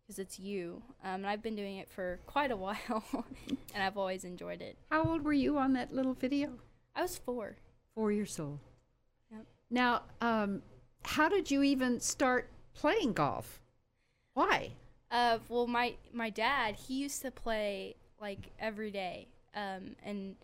because 0.06 0.20
it's 0.20 0.40
you. 0.40 0.82
Um, 1.04 1.16
and 1.16 1.28
I've 1.28 1.42
been 1.42 1.56
doing 1.56 1.78
it 1.78 1.90
for 1.90 2.20
quite 2.26 2.52
a 2.52 2.56
while, 2.56 3.04
and 3.74 3.84
I've 3.84 3.98
always 3.98 4.24
enjoyed 4.24 4.62
it. 4.62 4.78
How 4.92 5.04
old 5.04 5.24
were 5.24 5.34
you 5.34 5.58
on 5.58 5.74
that 5.74 5.94
little 5.94 6.14
video? 6.14 6.52
I 6.96 7.02
was 7.02 7.18
four. 7.18 7.58
Four 7.94 8.12
years 8.12 8.40
old. 8.40 8.60
Yep. 9.32 9.46
Now, 9.70 10.04
um, 10.22 10.62
how 11.04 11.30
did 11.30 11.52
you 11.52 11.64
even 11.64 12.00
start 12.00 12.50
playing 12.74 13.14
golf? 13.14 13.62
Why? 14.34 14.72
Uh, 15.12 15.40
well, 15.48 15.68
my 15.68 15.96
my 16.12 16.30
dad 16.30 16.76
he 16.76 16.96
used 16.96 17.22
to 17.22 17.32
play 17.32 17.96
like 18.20 18.52
every 18.60 18.92
day, 18.92 19.28
um, 19.56 19.96
and 20.04 20.36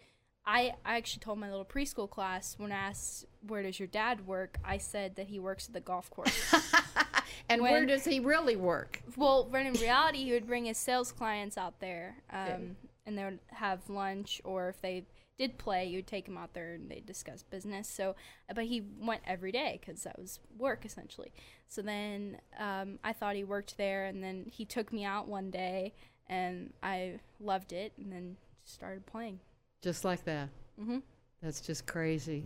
I 0.46 0.74
I 0.86 0.98
actually 0.98 1.22
told 1.22 1.40
my 1.40 1.50
little 1.50 1.66
preschool 1.66 2.10
class 2.10 2.56
when 2.58 2.72
I 2.72 2.76
asked 2.76 3.26
where 3.46 3.64
does 3.64 3.80
your 3.80 3.88
dad 3.88 4.28
work, 4.28 4.58
I 4.64 4.78
said 4.78 5.16
that 5.16 5.28
he 5.28 5.40
works 5.40 5.68
at 5.68 5.74
the 5.74 5.82
golf 5.82 6.10
course. 6.10 6.54
And 7.50 7.62
where 7.62 7.86
does 7.86 8.06
he 8.06 8.20
really 8.20 8.56
work? 8.56 9.02
well, 9.18 9.48
when 9.50 9.68
in 9.68 9.74
reality, 9.74 10.24
he 10.26 10.32
would 10.34 10.48
bring 10.48 10.66
his 10.66 10.78
sales 10.78 11.12
clients 11.12 11.58
out 11.58 11.80
there, 11.80 12.16
um, 12.32 12.40
Okay. 12.50 12.62
and 13.06 13.18
they 13.18 13.24
would 13.24 13.40
have 13.48 13.90
lunch, 13.90 14.42
or 14.44 14.70
if 14.70 14.82
they 14.82 15.06
did 15.38 15.58
play, 15.58 15.86
you 15.88 15.98
would 15.98 16.08
take 16.08 16.28
him 16.28 16.38
out 16.38 16.54
there 16.54 16.74
and 16.76 16.90
they'd 16.90 17.06
discuss 17.06 17.42
business. 17.44 17.88
So, 17.88 18.16
but 18.54 18.66
he 18.66 18.84
went 19.00 19.22
every 19.26 19.52
day 19.52 19.80
because 19.80 20.04
that 20.04 20.20
was 20.20 20.40
work 20.58 20.86
essentially. 20.86 21.32
So 21.68 21.82
then 21.82 22.38
um, 22.60 23.00
I 23.04 23.14
thought 23.14 23.36
he 23.36 23.44
worked 23.44 23.78
there, 23.78 24.06
and 24.06 24.24
then 24.24 24.46
he 24.52 24.66
took 24.66 24.92
me 24.94 25.04
out 25.04 25.28
one 25.28 25.50
day, 25.50 25.94
and 26.28 26.74
I 26.84 27.20
loved 27.40 27.74
it, 27.74 27.94
and 27.98 28.12
then 28.12 28.38
started 28.66 29.06
playing. 29.06 29.40
Just 29.82 30.06
like 30.06 30.24
that. 30.26 30.50
hmm 30.80 31.00
That's 31.42 31.60
just 31.62 31.88
crazy. 31.88 32.44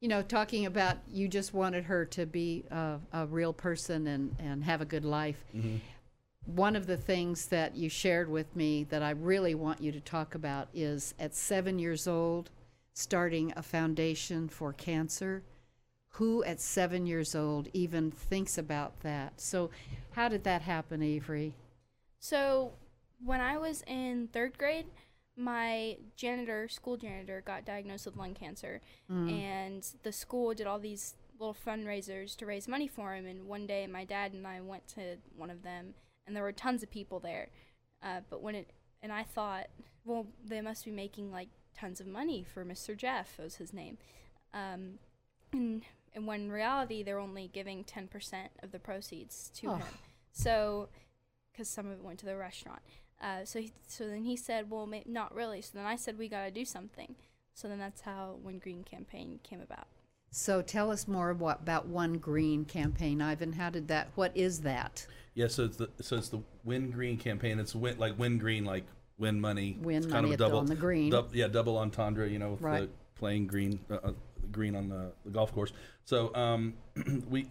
You 0.00 0.08
know, 0.08 0.22
talking 0.22 0.66
about 0.66 0.98
you 1.10 1.26
just 1.26 1.54
wanted 1.54 1.84
her 1.84 2.04
to 2.06 2.26
be 2.26 2.64
a, 2.70 2.98
a 3.12 3.26
real 3.26 3.52
person 3.52 4.06
and, 4.06 4.36
and 4.38 4.62
have 4.64 4.80
a 4.80 4.84
good 4.84 5.04
life. 5.04 5.42
Mm-hmm. 5.54 5.76
One 6.46 6.76
of 6.76 6.86
the 6.86 6.96
things 6.96 7.46
that 7.46 7.76
you 7.76 7.88
shared 7.88 8.30
with 8.30 8.54
me 8.54 8.84
that 8.84 9.02
I 9.02 9.10
really 9.10 9.54
want 9.54 9.80
you 9.80 9.90
to 9.92 10.00
talk 10.00 10.34
about 10.34 10.68
is 10.72 11.14
at 11.18 11.34
seven 11.34 11.78
years 11.78 12.06
old, 12.06 12.50
starting 12.94 13.52
a 13.56 13.62
foundation 13.62 14.48
for 14.48 14.72
cancer. 14.72 15.42
Who 16.10 16.44
at 16.44 16.60
seven 16.60 17.06
years 17.06 17.34
old 17.34 17.68
even 17.72 18.10
thinks 18.10 18.58
about 18.58 19.00
that? 19.00 19.40
So, 19.40 19.70
how 20.12 20.28
did 20.28 20.44
that 20.44 20.62
happen, 20.62 21.02
Avery? 21.02 21.54
So 22.18 22.72
when 23.24 23.40
I 23.40 23.56
was 23.58 23.84
in 23.86 24.28
third 24.32 24.58
grade, 24.58 24.86
my 25.36 25.96
janitor, 26.16 26.68
school 26.68 26.96
janitor, 26.96 27.42
got 27.44 27.64
diagnosed 27.64 28.06
with 28.06 28.16
lung 28.16 28.34
cancer, 28.34 28.80
and 29.08 29.86
the 30.02 30.12
school 30.12 30.54
did 30.54 30.66
all 30.66 30.78
these 30.78 31.14
little 31.38 31.54
fundraisers 31.66 32.34
to 32.36 32.46
raise 32.46 32.66
money 32.66 32.88
for 32.88 33.14
him. 33.14 33.26
And 33.26 33.46
one 33.46 33.66
day, 33.66 33.86
my 33.86 34.04
dad 34.04 34.32
and 34.32 34.46
I 34.46 34.60
went 34.62 34.88
to 34.88 35.16
one 35.36 35.50
of 35.50 35.62
them, 35.62 35.94
and 36.26 36.34
there 36.34 36.42
were 36.42 36.52
tons 36.52 36.82
of 36.82 36.90
people 36.90 37.20
there. 37.20 37.48
Uh, 38.02 38.20
but 38.30 38.40
when 38.42 38.54
it 38.54 38.70
and 39.02 39.12
I 39.12 39.22
thought, 39.24 39.66
well, 40.04 40.26
they 40.44 40.60
must 40.62 40.84
be 40.84 40.90
making 40.90 41.30
like 41.30 41.48
tons 41.76 42.00
of 42.00 42.06
money 42.06 42.42
for 42.54 42.64
Mr. 42.64 42.96
Jeff, 42.96 43.36
was 43.38 43.56
his 43.56 43.72
name. 43.74 43.98
Um, 44.54 44.98
and, 45.52 45.82
and 46.14 46.26
when 46.26 46.40
in 46.42 46.52
reality, 46.52 47.02
they're 47.02 47.18
only 47.20 47.50
giving 47.52 47.84
10% 47.84 48.08
of 48.62 48.72
the 48.72 48.78
proceeds 48.78 49.50
to 49.56 49.68
Oh. 49.68 49.74
him. 49.74 49.86
So, 50.32 50.88
because 51.52 51.68
some 51.68 51.86
of 51.86 51.92
it 51.98 52.02
went 52.04 52.18
to 52.20 52.26
the 52.26 52.36
restaurant. 52.36 52.80
Uh, 53.20 53.44
so, 53.44 53.60
he, 53.60 53.72
so 53.86 54.06
then 54.08 54.22
he 54.24 54.36
said, 54.36 54.70
well, 54.70 54.86
ma- 54.86 54.98
not 55.06 55.34
really. 55.34 55.62
So 55.62 55.70
then 55.74 55.86
I 55.86 55.96
said, 55.96 56.18
we 56.18 56.28
got 56.28 56.44
to 56.44 56.50
do 56.50 56.64
something. 56.64 57.14
So 57.54 57.68
then 57.68 57.78
that's 57.78 58.02
how 58.02 58.36
Win 58.42 58.58
Green 58.58 58.84
campaign 58.84 59.40
came 59.42 59.60
about. 59.60 59.86
So, 60.30 60.60
tell 60.60 60.90
us 60.90 61.08
more 61.08 61.30
about, 61.30 61.62
about 61.62 61.88
Win 61.88 62.18
Green 62.18 62.64
campaign, 62.66 63.22
Ivan. 63.22 63.54
How 63.54 63.70
did 63.70 63.88
that? 63.88 64.08
What 64.16 64.32
is 64.36 64.60
that? 64.60 65.06
yeah, 65.34 65.46
so 65.48 65.64
it's 65.64 65.76
the 65.76 65.88
so 66.00 66.16
it's 66.16 66.28
the 66.28 66.40
Win 66.64 66.90
Green 66.90 67.16
campaign. 67.16 67.58
It's 67.58 67.74
win 67.74 67.96
like 67.98 68.18
Win 68.18 68.36
Green, 68.38 68.64
like 68.64 68.84
win 69.18 69.40
money. 69.40 69.78
Win 69.80 69.98
it's 69.98 70.06
money 70.08 70.32
at 70.32 70.38
the- 70.38 70.50
on 70.50 70.66
the 70.66 70.74
green. 70.74 71.10
dou- 71.10 71.28
yeah, 71.32 71.48
double 71.48 71.78
entendre. 71.78 72.28
You 72.28 72.38
know, 72.38 72.50
with 72.52 72.60
Right. 72.60 72.80
the 72.82 72.88
playing 73.18 73.46
green 73.46 73.78
uh, 73.90 73.94
uh, 74.04 74.12
green 74.52 74.74
on 74.76 74.88
the, 74.90 75.12
the 75.24 75.30
golf 75.30 75.54
course. 75.54 75.72
So 76.04 76.34
um, 76.34 76.74
we 77.30 77.46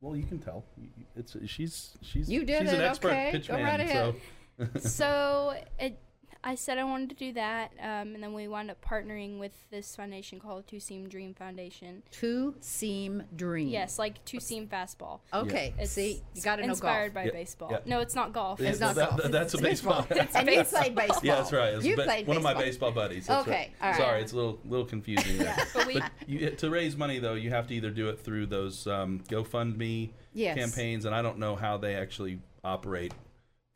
Well, 0.00 0.14
you 0.16 0.24
can 0.24 0.38
tell. 0.38 0.64
You- 0.76 0.88
you- 0.98 1.06
It's 1.16 1.36
she's 1.46 1.96
she's 2.02 2.30
You 2.30 2.44
did 2.44 2.62
she's 2.62 2.72
an 2.72 2.80
it, 2.80 2.84
expert 2.84 3.08
okay. 3.10 3.30
pitch 3.32 3.48
Go 3.48 3.54
man. 3.54 3.64
right 3.64 3.80
ahead. 3.80 4.14
So 4.14 4.20
so 4.80 5.54
it, 5.78 5.98
I 6.42 6.54
said 6.54 6.78
I 6.78 6.84
wanted 6.84 7.10
to 7.10 7.16
do 7.16 7.34
that, 7.34 7.70
um, 7.80 8.14
and 8.14 8.22
then 8.22 8.32
we 8.32 8.48
wound 8.48 8.70
up 8.70 8.82
partnering 8.82 9.38
with 9.38 9.52
this 9.70 9.94
foundation 9.94 10.40
called 10.40 10.66
Two 10.66 10.80
Seam 10.80 11.06
Dream 11.06 11.34
Foundation. 11.34 12.02
Two 12.10 12.54
seam 12.60 13.22
dream. 13.36 13.68
Yes, 13.68 13.98
like 13.98 14.24
two 14.24 14.40
seam 14.40 14.66
fastball. 14.66 15.20
Okay. 15.34 15.74
It's 15.78 15.92
See, 15.92 16.22
you 16.34 16.40
got 16.40 16.56
to 16.56 16.62
know 16.62 16.68
golf. 16.68 16.78
inspired 16.78 17.12
by 17.12 17.24
Yeah, 17.24 17.32
baseball. 17.32 17.68
yeah. 17.72 17.78
No, 17.84 18.00
it's 18.00 18.14
not 18.14 18.32
golf. 18.32 18.58
Yeah, 18.58 18.70
It's 18.70 18.80
not 18.80 18.94
that- 18.94 19.10
golf. 19.10 19.22
that- 19.22 19.32
that's 19.32 19.52
a 19.52 19.58
baseball. 19.58 20.06
and 20.34 20.48
you 20.48 20.64
played 20.64 20.94
baseball. 20.94 21.20
Yeah, 21.22 21.34
that's 21.36 21.52
right. 21.52 21.74
It's 21.74 21.84
You 21.84 21.96
ba- 21.96 22.04
played 22.04 22.26
one 22.26 22.38
of 22.38 22.42
my 22.42 22.54
baseball. 22.54 22.90
baseball 22.90 22.92
buddies. 22.92 23.26
That's 23.26 23.46
Okay, 23.46 23.56
right. 23.58 23.70
all 23.82 23.88
right. 23.90 23.98
Sorry, 23.98 24.22
it's 24.22 24.32
a 24.32 24.36
little 24.36 24.58
little 24.64 24.86
confusing. 24.86 25.36
there. 25.36 25.54
but 25.74 25.86
we 25.86 26.00
you, 26.26 26.48
to 26.52 26.70
raise 26.70 26.96
money 26.96 27.18
though, 27.18 27.34
you 27.34 27.50
have 27.50 27.66
to 27.66 27.74
either 27.74 27.90
do 27.90 28.08
it 28.08 28.18
through 28.18 28.46
those 28.46 28.86
um, 28.86 29.20
GoFundMe 29.28 30.12
Yes. 30.32 30.56
campaigns, 30.56 31.04
and 31.04 31.14
I 31.14 31.20
don't 31.20 31.38
know 31.38 31.54
how 31.54 31.76
they 31.76 31.96
actually 31.96 32.38
operate 32.64 33.12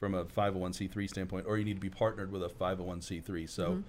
from 0.04 0.14
a 0.14 0.24
501c3 0.26 1.08
standpoint, 1.08 1.46
or 1.48 1.56
you 1.56 1.64
need 1.64 1.76
to 1.76 1.80
be 1.80 1.88
partnered 1.88 2.30
with 2.30 2.42
a 2.42 2.48
501c3. 2.50 3.48
So 3.48 3.70
Mm-hmm. 3.70 3.80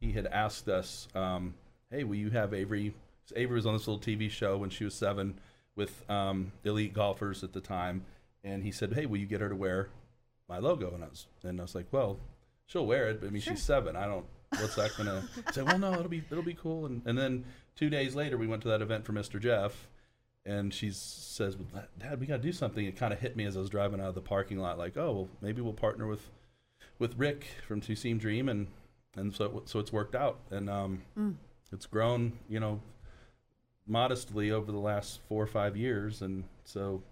he 0.00 0.12
had 0.12 0.26
asked 0.26 0.68
us, 0.70 1.06
um, 1.14 1.52
"Hey, 1.90 2.02
will 2.04 2.14
you 2.16 2.30
have 2.30 2.54
Avery?" 2.54 2.94
Avery 3.36 3.56
was 3.56 3.66
on 3.66 3.74
this 3.74 3.86
little 3.86 4.00
TV 4.02 4.30
show 4.30 4.56
when 4.56 4.70
she 4.70 4.84
was 4.84 4.94
seven 4.94 5.38
with 5.76 6.08
um, 6.10 6.52
elite 6.64 6.94
golfers 6.94 7.44
at 7.44 7.52
the 7.52 7.60
time, 7.60 8.04
and 8.42 8.62
he 8.64 8.72
said, 8.72 8.94
"Hey, 8.94 9.04
will 9.04 9.18
you 9.18 9.26
get 9.26 9.42
her 9.42 9.50
to 9.50 9.54
wear 9.54 9.88
my 10.48 10.58
logo?" 10.58 10.94
And 10.94 11.04
I 11.04 11.08
was, 11.08 11.26
and 11.42 11.60
I 11.60 11.62
was 11.64 11.74
like, 11.74 11.86
"Well, 11.92 12.18
she'll 12.66 12.86
wear 12.86 13.10
it, 13.10 13.20
but 13.20 13.26
I 13.26 13.30
mean, 13.30 13.42
she's 13.42 13.62
seven. 13.62 13.96
I 13.96 14.06
don't. 14.06 14.24
What's 14.58 14.76
that 14.76 14.96
gonna?" 14.96 15.22
say? 15.52 15.60
"Well, 15.62 15.78
no, 15.78 15.92
it'll 15.92 16.08
be 16.08 16.22
it'll 16.30 16.42
be 16.42 16.54
cool." 16.54 16.86
And 16.86 17.02
and 17.04 17.18
then 17.18 17.44
two 17.76 17.90
days 17.90 18.14
later, 18.14 18.38
we 18.38 18.46
went 18.46 18.62
to 18.62 18.68
that 18.68 18.80
event 18.80 19.04
for 19.04 19.12
Mr. 19.12 19.38
Jeff, 19.38 19.88
and 20.46 20.72
she 20.72 20.90
says, 20.90 21.56
well, 21.56 21.84
"Dad, 21.98 22.20
we 22.20 22.26
got 22.26 22.36
to 22.38 22.42
do 22.42 22.52
something." 22.52 22.84
It 22.86 22.96
kind 22.96 23.12
of 23.12 23.20
hit 23.20 23.36
me 23.36 23.44
as 23.44 23.56
I 23.56 23.60
was 23.60 23.70
driving 23.70 24.00
out 24.00 24.08
of 24.08 24.14
the 24.14 24.20
parking 24.20 24.58
lot, 24.58 24.78
like, 24.78 24.96
"Oh, 24.96 25.12
well, 25.12 25.28
maybe 25.40 25.60
we'll 25.60 25.72
partner 25.72 26.06
with 26.06 26.28
with 26.98 27.16
Rick 27.18 27.46
from 27.66 27.80
Two 27.80 27.94
Seam 27.96 28.18
Dream," 28.18 28.48
and 28.48 28.66
and 29.16 29.34
so 29.34 29.62
so 29.66 29.78
it's 29.78 29.92
worked 29.92 30.14
out, 30.14 30.38
and 30.50 30.70
um, 30.70 31.02
it's 31.72 31.86
grown, 31.86 32.32
you 32.48 32.58
know, 32.60 32.80
modestly 33.86 34.50
over 34.50 34.70
the 34.70 34.78
last 34.78 35.20
four 35.28 35.42
or 35.42 35.46
five 35.48 35.76
years, 35.76 36.22
and 36.22 36.44
so 36.64 37.02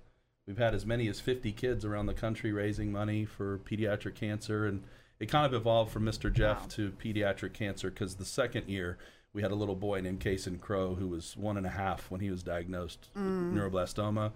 we've 0.47 0.59
had 0.59 0.75
as 0.75 0.87
many 0.87 1.09
as 1.09 1.21
50 1.21 1.53
kids 1.53 1.85
around 1.85 2.07
the 2.07 2.15
country 2.15 2.53
raising 2.53 2.93
money 2.93 3.25
for 3.25 3.59
pediatric 3.59 4.15
cancer, 4.15 4.67
and 4.67 4.83
it 5.19 5.27
kind 5.27 5.45
of 5.45 5.53
evolved 5.53 5.91
from 5.93 6.05
Mr. 6.05 6.33
Jeff 6.33 6.61
Wow. 6.63 6.67
to 6.71 6.93
pediatric 6.93 7.53
cancer 7.53 7.91
because 7.91 8.15
the 8.17 8.25
second 8.25 8.69
year 8.69 8.97
we 9.35 9.43
had 9.43 9.51
a 9.51 9.55
little 9.55 9.77
boy 9.77 10.01
named 10.01 10.21
Kason 10.21 10.61
Crow 10.61 10.95
who 10.95 11.09
was 11.09 11.37
one 11.37 11.57
and 11.57 11.67
a 11.67 11.71
half 11.71 12.11
when 12.11 12.21
he 12.21 12.31
was 12.31 12.43
diagnosed 12.43 13.09
with 13.15 13.23
neuroblastoma. 13.25 14.33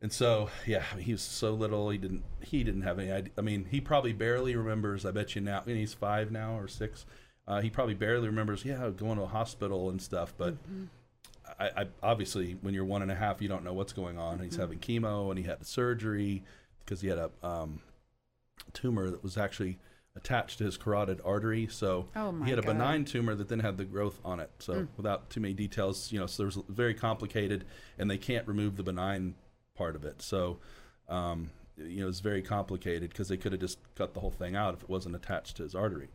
And 0.00 0.12
so, 0.12 0.48
yeah, 0.66 0.84
I 0.92 0.96
mean, 0.96 1.04
he 1.04 1.12
was 1.12 1.22
so 1.22 1.52
little. 1.54 1.90
He 1.90 1.98
didn't. 1.98 2.22
He 2.40 2.62
didn't 2.62 2.82
have 2.82 3.00
any 3.00 3.10
idea. 3.10 3.32
I 3.36 3.40
mean, 3.40 3.66
he 3.68 3.80
probably 3.80 4.12
barely 4.12 4.54
remembers. 4.54 5.04
I 5.04 5.10
bet 5.10 5.34
you 5.34 5.40
now. 5.40 5.62
And 5.66 5.76
he's 5.76 5.92
five 5.92 6.30
now 6.30 6.56
or 6.56 6.68
six. 6.68 7.04
Uh, 7.48 7.60
he 7.60 7.68
probably 7.68 7.94
barely 7.94 8.28
remembers. 8.28 8.64
Yeah, 8.64 8.90
going 8.96 9.16
to 9.16 9.24
a 9.24 9.26
hospital 9.26 9.90
and 9.90 10.00
stuff. 10.00 10.34
But 10.38 10.54
I, 11.58 11.70
I 11.76 11.86
obviously, 12.02 12.56
when 12.60 12.74
you're 12.74 12.84
one 12.84 13.02
and 13.02 13.10
a 13.10 13.16
half, 13.16 13.42
you 13.42 13.48
don't 13.48 13.64
know 13.64 13.72
what's 13.72 13.92
going 13.92 14.18
on. 14.18 14.38
He's 14.38 14.56
having 14.56 14.78
chemo, 14.78 15.30
and 15.30 15.38
he 15.38 15.44
had 15.44 15.60
the 15.60 15.64
surgery 15.64 16.44
because 16.84 17.00
he 17.00 17.08
had 17.08 17.18
a 17.18 17.30
um, 17.42 17.80
tumor 18.72 19.10
that 19.10 19.24
was 19.24 19.36
actually 19.36 19.78
attached 20.16 20.58
to 20.58 20.64
his 20.64 20.76
carotid 20.76 21.20
artery. 21.24 21.68
So 21.70 22.08
Oh, 22.16 22.32
he 22.42 22.50
had 22.50 22.58
a 22.58 22.62
God. 22.62 22.72
benign 22.72 23.04
tumor 23.04 23.34
that 23.36 23.48
then 23.48 23.60
had 23.60 23.76
the 23.76 23.84
growth 23.84 24.18
on 24.24 24.40
it. 24.40 24.50
So 24.58 24.88
without 24.96 25.30
too 25.30 25.40
many 25.40 25.54
details, 25.54 26.10
you 26.10 26.18
know, 26.18 26.26
so 26.26 26.42
there's 26.42 26.58
very 26.68 26.94
complicated, 26.94 27.64
and 27.98 28.10
they 28.10 28.18
can't 28.18 28.46
remove 28.48 28.76
the 28.76 28.82
benign 28.82 29.34
part 29.76 29.94
of 29.94 30.04
it. 30.04 30.20
So, 30.20 30.58
um, 31.08 31.50
you 31.76 32.00
know, 32.02 32.08
it's 32.08 32.18
very 32.20 32.42
complicated 32.42 33.10
because 33.10 33.28
they 33.28 33.36
could 33.36 33.52
have 33.52 33.60
just 33.60 33.78
cut 33.94 34.14
the 34.14 34.20
whole 34.20 34.32
thing 34.32 34.56
out 34.56 34.74
if 34.74 34.82
it 34.82 34.88
wasn't 34.88 35.14
attached 35.14 35.56
to 35.58 35.62
his 35.62 35.74
artery. 35.76 36.08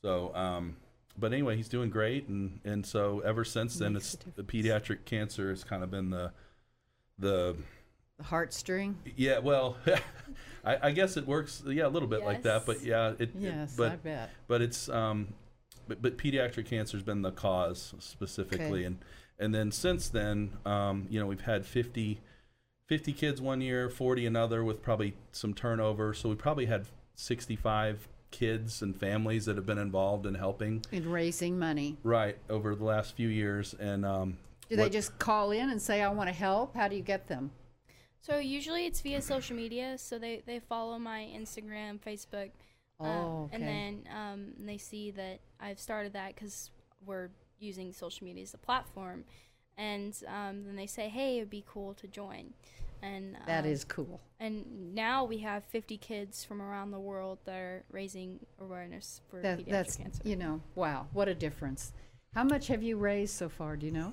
So, 0.00 0.34
um, 0.34 0.76
but 1.18 1.34
anyway, 1.34 1.56
he's 1.56 1.68
doing 1.68 1.90
great, 1.90 2.26
and 2.28 2.60
and 2.64 2.86
so 2.86 3.20
ever 3.20 3.44
since 3.44 3.76
then, 3.78 3.92
Makes 3.92 4.14
it's 4.14 4.24
the 4.34 4.42
pediatric 4.42 5.04
cancer 5.04 5.50
has 5.50 5.62
kind 5.62 5.82
of 5.84 5.90
been 5.90 6.08
the 6.08 6.32
The 7.18 7.56
heartstring. 8.22 8.94
yeah. 9.16 9.38
Well, 9.38 9.76
I, 10.64 10.78
I 10.88 10.90
guess 10.92 11.16
it 11.16 11.26
works. 11.26 11.62
Yeah, 11.66 11.86
a 11.86 11.88
little 11.88 12.08
bit 12.08 12.24
like 12.24 12.42
that, 12.42 12.66
but 12.66 12.82
yeah, 12.82 13.10
it. 13.10 13.20
it- 13.20 13.30
Yes, 13.38 13.74
but 13.76 13.92
I 13.92 13.96
bet. 13.96 14.30
but 14.48 14.62
it's 14.62 14.88
um 14.88 15.28
but, 15.88 16.00
but 16.00 16.16
pediatric 16.16 16.66
cancer 16.66 16.96
has 16.96 17.02
been 17.04 17.22
the 17.22 17.32
cause 17.32 17.94
specifically 17.98 18.66
Okay. 18.80 18.84
and 18.84 18.98
and 19.40 19.52
then 19.54 19.72
since 19.72 20.08
then 20.08 20.52
um 20.64 21.06
you 21.10 21.18
know 21.18 21.26
we've 21.26 21.40
had 21.40 21.66
50 21.66 22.20
50 22.86 23.12
kids 23.12 23.40
one 23.40 23.60
year 23.60 23.88
40 23.88 24.24
another 24.26 24.62
with 24.62 24.80
probably 24.82 25.14
some 25.32 25.52
turnover 25.54 26.14
so 26.14 26.28
we 26.28 26.36
probably 26.36 26.66
had 26.66 26.86
65 27.16 28.08
kids 28.30 28.80
and 28.82 28.96
families 28.98 29.44
that 29.46 29.56
have 29.56 29.66
been 29.66 29.78
involved 29.78 30.24
in 30.26 30.34
helping 30.36 30.82
In 30.92 31.10
raising 31.10 31.58
money. 31.58 31.96
right 32.04 32.38
over 32.48 32.74
the 32.76 32.84
last 32.84 33.16
few 33.16 33.28
years 33.28 33.74
and 33.80 34.04
um 34.06 34.38
Do 34.70 34.76
they 34.76 34.88
just 34.88 35.18
call 35.18 35.50
in 35.50 35.68
and 35.70 35.82
say, 35.82 36.00
I 36.02 36.08
want 36.10 36.28
to 36.28 36.34
help? 36.34 36.74
How 36.76 36.86
do 36.88 36.94
you 36.96 37.02
get 37.02 37.26
them? 37.28 37.50
So 38.22 38.38
usually 38.38 38.86
it's 38.86 39.00
via 39.00 39.20
social 39.20 39.56
media. 39.56 39.98
So 39.98 40.16
they, 40.18 40.42
they 40.46 40.60
follow 40.60 40.98
my 40.98 41.28
Instagram, 41.36 41.98
Facebook. 42.00 42.50
um, 43.00 43.08
Oh, 43.08 43.50
And 43.52 43.62
then 43.64 44.04
um, 44.16 44.52
they 44.64 44.78
see 44.78 45.10
that 45.10 45.40
I've 45.60 45.80
started 45.80 46.12
that 46.12 46.34
because 46.34 46.70
we're 47.04 47.30
using 47.58 47.92
social 47.92 48.24
media 48.24 48.44
as 48.44 48.54
a 48.54 48.58
platform. 48.58 49.24
And 49.76 50.14
um, 50.28 50.64
then 50.64 50.76
they 50.76 50.86
say, 50.86 51.08
hey, 51.08 51.38
it'd 51.38 51.50
be 51.50 51.64
cool 51.66 51.94
to 51.94 52.06
join. 52.06 52.52
And 53.02 53.36
That 53.46 53.64
um, 53.64 53.70
is 53.70 53.84
cool. 53.84 54.20
And 54.38 54.94
now 54.94 55.24
we 55.24 55.38
have 55.38 55.64
50 55.64 55.96
kids 55.96 56.44
from 56.44 56.62
around 56.62 56.92
the 56.92 57.00
world 57.00 57.38
that 57.46 57.56
are 57.56 57.82
raising 57.90 58.38
awareness 58.60 59.20
for 59.28 59.40
That, 59.40 59.58
pediatric 59.58 59.66
that's, 59.70 59.96
cancer. 59.96 60.22
you 60.24 60.36
know, 60.36 60.60
wow, 60.76 61.08
what 61.12 61.26
a 61.26 61.34
difference. 61.34 61.92
How 62.34 62.44
much 62.44 62.68
have 62.68 62.82
you 62.84 62.96
raised 62.98 63.34
so 63.34 63.48
far? 63.48 63.74
Do 63.76 63.86
you 63.86 63.92
know? 63.92 64.12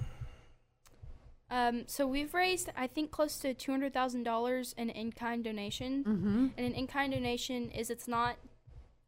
Um, 1.51 1.83
so 1.87 2.05
we've 2.05 2.33
raised, 2.33 2.69
I 2.77 2.87
think, 2.87 3.11
close 3.11 3.37
to 3.39 3.53
two 3.53 3.71
hundred 3.71 3.93
thousand 3.93 4.23
dollars 4.23 4.75
in 4.77 4.89
in-kind 4.89 5.43
donation. 5.43 6.03
Mm-hmm. 6.03 6.47
And 6.57 6.67
an 6.67 6.73
in-kind 6.73 7.13
donation 7.13 7.71
is 7.71 7.89
it's 7.89 8.07
not 8.07 8.37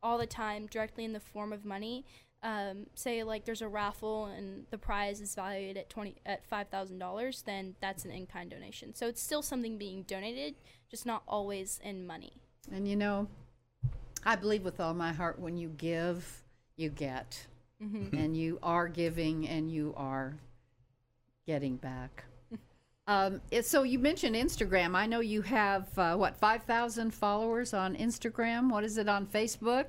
all 0.01 0.17
the 0.17 0.25
time 0.25 0.65
directly 0.65 1.05
in 1.05 1.13
the 1.13 1.19
form 1.19 1.53
of 1.53 1.65
money. 1.65 2.05
Um, 2.43 2.87
say 2.95 3.23
like 3.23 3.45
there's 3.45 3.61
a 3.61 3.67
raffle 3.67 4.25
and 4.25 4.65
the 4.71 4.77
prize 4.77 5.21
is 5.21 5.35
valued 5.35 5.77
at 5.77 5.89
twenty 5.89 6.15
at 6.25 6.45
five 6.45 6.69
thousand 6.69 6.97
dollars, 6.97 7.43
then 7.45 7.75
that's 7.81 8.05
an 8.05 8.11
in-kind 8.11 8.49
donation. 8.49 8.95
So 8.95 9.07
it's 9.07 9.21
still 9.21 9.43
something 9.43 9.77
being 9.77 10.03
donated, 10.03 10.55
just 10.89 11.05
not 11.05 11.21
always 11.27 11.79
in 11.83 12.07
money. 12.07 12.33
And 12.71 12.87
you 12.87 12.95
know, 12.95 13.27
I 14.25 14.35
believe 14.35 14.63
with 14.63 14.79
all 14.79 14.93
my 14.93 15.13
heart 15.13 15.39
when 15.39 15.57
you 15.57 15.69
give, 15.69 16.43
you 16.77 16.89
get. 16.89 17.47
And 18.13 18.37
you 18.37 18.59
are 18.61 18.87
giving 18.87 19.47
and 19.47 19.71
you 19.71 19.95
are 19.97 20.35
getting 21.47 21.77
back. 21.77 22.25
Um, 23.11 23.41
so 23.61 23.83
you 23.83 23.99
mentioned 23.99 24.37
Instagram. 24.37 24.95
I 24.95 25.05
know 25.05 25.19
you 25.19 25.41
have 25.41 25.87
uh, 25.97 26.15
what 26.15 26.37
five 26.37 26.63
thousand 26.63 27.13
followers 27.13 27.73
on 27.73 27.95
Instagram. 27.97 28.71
What 28.71 28.85
is 28.85 28.97
it 28.97 29.09
on 29.09 29.25
Facebook? 29.27 29.87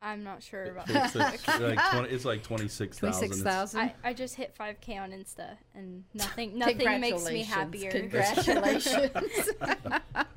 I'm 0.00 0.22
not 0.22 0.42
sure 0.42 0.64
about 0.64 0.88
it's, 0.88 1.16
it's 1.16 1.48
like 1.58 1.90
20, 1.90 2.08
it's 2.08 2.24
like 2.24 2.42
26,000 2.44 3.10
Twenty 3.10 3.28
six 3.28 3.42
thousand. 3.42 3.80
I, 3.80 3.94
I 4.04 4.12
just 4.12 4.36
hit 4.36 4.54
5k 4.56 5.00
on 5.00 5.10
Insta 5.10 5.56
and 5.74 6.04
nothing 6.14 6.56
nothing 6.56 7.00
makes 7.00 7.28
me 7.28 7.42
happier. 7.42 7.90
Congratulations. 7.90 9.50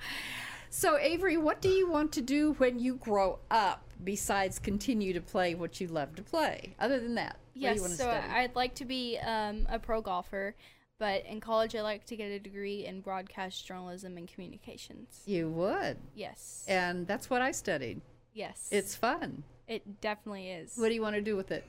so 0.71 0.97
Avery, 0.97 1.37
what 1.37 1.61
do 1.61 1.69
you 1.69 1.87
want 1.91 2.11
to 2.13 2.21
do 2.21 2.53
when 2.53 2.79
you 2.79 2.95
grow 2.95 3.37
up 3.51 3.83
besides 4.03 4.57
continue 4.57 5.13
to 5.13 5.21
play 5.21 5.53
what 5.53 5.79
you 5.79 5.87
love 5.87 6.15
to 6.15 6.23
play? 6.23 6.73
Other 6.79 6.99
than 6.99 7.13
that, 7.15 7.35
what 7.35 7.53
do 7.53 7.59
you 7.59 7.67
Yes, 7.67 7.81
want 7.81 7.91
to 7.91 7.97
so 7.97 8.05
study? 8.05 8.27
I'd 8.33 8.55
like 8.55 8.73
to 8.75 8.85
be 8.85 9.19
um, 9.19 9.67
a 9.69 9.77
pro 9.77 10.01
golfer, 10.01 10.55
but 11.01 11.25
in 11.25 11.39
college 11.39 11.75
I 11.75 11.81
like 11.81 12.05
to 12.05 12.15
get 12.15 12.25
a 12.29 12.37
degree 12.37 12.85
in 12.85 13.01
broadcast 13.01 13.65
journalism 13.65 14.17
and 14.17 14.27
communications. 14.31 15.23
you 15.25 15.49
would, 15.49 15.97
Yes. 16.13 16.63
and 16.67 17.07
that's 17.07 17.27
what 17.27 17.41
I 17.41 17.51
studied. 17.53 18.01
yes. 18.33 18.69
It's 18.71 18.93
fun. 18.95 19.41
it 19.67 19.99
definitely 19.99 20.51
is. 20.51 20.77
What 20.77 20.89
do 20.89 20.93
you 20.93 21.01
want 21.01 21.15
to 21.15 21.21
do 21.23 21.35
with 21.35 21.49
it? 21.51 21.63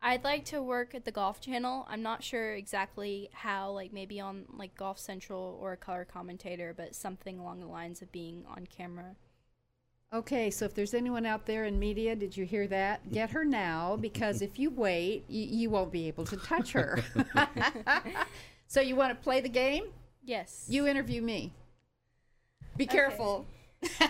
I'd 0.00 0.24
like 0.24 0.46
to 0.46 0.62
work 0.62 0.94
at 0.94 1.04
the 1.04 1.10
Golf 1.12 1.40
Channel. 1.40 1.86
I'm 1.90 2.02
not 2.02 2.22
sure 2.24 2.54
exactly 2.54 3.28
how, 3.34 3.72
like 3.72 3.92
maybe 3.92 4.20
on 4.20 4.44
like 4.56 4.74
Golf 4.74 4.98
Central 4.98 5.58
or 5.60 5.72
a 5.72 5.76
color 5.76 6.06
commentator, 6.06 6.72
but 6.74 6.94
something 6.94 7.38
along 7.38 7.60
the 7.60 7.66
lines 7.66 8.00
of 8.00 8.10
being 8.10 8.44
on 8.48 8.66
camera. 8.66 9.16
Okay, 10.16 10.50
so 10.50 10.64
if 10.64 10.72
there's 10.72 10.94
anyone 10.94 11.26
out 11.26 11.44
there 11.44 11.66
in 11.66 11.78
media, 11.78 12.16
did 12.16 12.34
you 12.34 12.46
hear 12.46 12.66
that? 12.68 13.12
Get 13.12 13.28
her 13.32 13.44
now 13.44 13.98
because 14.00 14.40
if 14.40 14.58
you 14.58 14.70
wait, 14.70 15.26
you, 15.28 15.44
you 15.44 15.68
won't 15.68 15.92
be 15.92 16.08
able 16.08 16.24
to 16.24 16.38
touch 16.38 16.72
her. 16.72 17.04
so 18.66 18.80
you 18.80 18.96
want 18.96 19.10
to 19.10 19.22
play 19.22 19.42
the 19.42 19.50
game? 19.50 19.84
Yes. 20.24 20.64
You 20.70 20.86
interview 20.86 21.20
me. 21.20 21.52
Be 22.78 22.86
careful. 22.86 23.44